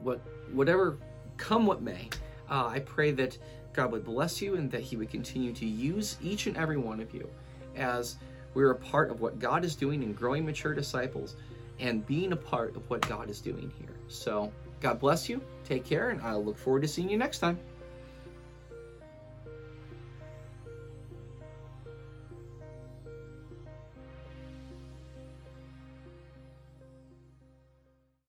what, 0.00 0.20
whatever 0.52 0.98
come 1.36 1.66
what 1.66 1.82
may, 1.82 2.08
uh, 2.48 2.66
I 2.66 2.78
pray 2.78 3.10
that 3.12 3.36
God 3.72 3.90
would 3.90 4.04
bless 4.04 4.40
you 4.40 4.54
and 4.54 4.70
that 4.70 4.82
He 4.82 4.96
would 4.96 5.10
continue 5.10 5.52
to 5.54 5.66
use 5.66 6.16
each 6.22 6.46
and 6.46 6.56
every 6.56 6.76
one 6.76 7.00
of 7.00 7.12
you 7.12 7.28
as 7.76 8.16
we're 8.54 8.70
a 8.70 8.76
part 8.76 9.10
of 9.10 9.20
what 9.20 9.38
God 9.38 9.64
is 9.64 9.74
doing 9.74 10.02
in 10.02 10.12
growing 10.12 10.44
mature 10.44 10.74
disciples 10.74 11.36
and 11.78 12.06
being 12.06 12.32
a 12.32 12.36
part 12.36 12.74
of 12.76 12.88
what 12.90 13.06
God 13.08 13.30
is 13.30 13.40
doing 13.40 13.72
here. 13.78 13.94
So, 14.08 14.52
God 14.80 15.00
bless 15.00 15.28
you. 15.28 15.40
Take 15.64 15.84
care, 15.84 16.10
and 16.10 16.20
I 16.22 16.34
look 16.34 16.56
forward 16.56 16.82
to 16.82 16.88
seeing 16.88 17.08
you 17.08 17.18
next 17.18 17.38
time. 17.38 17.58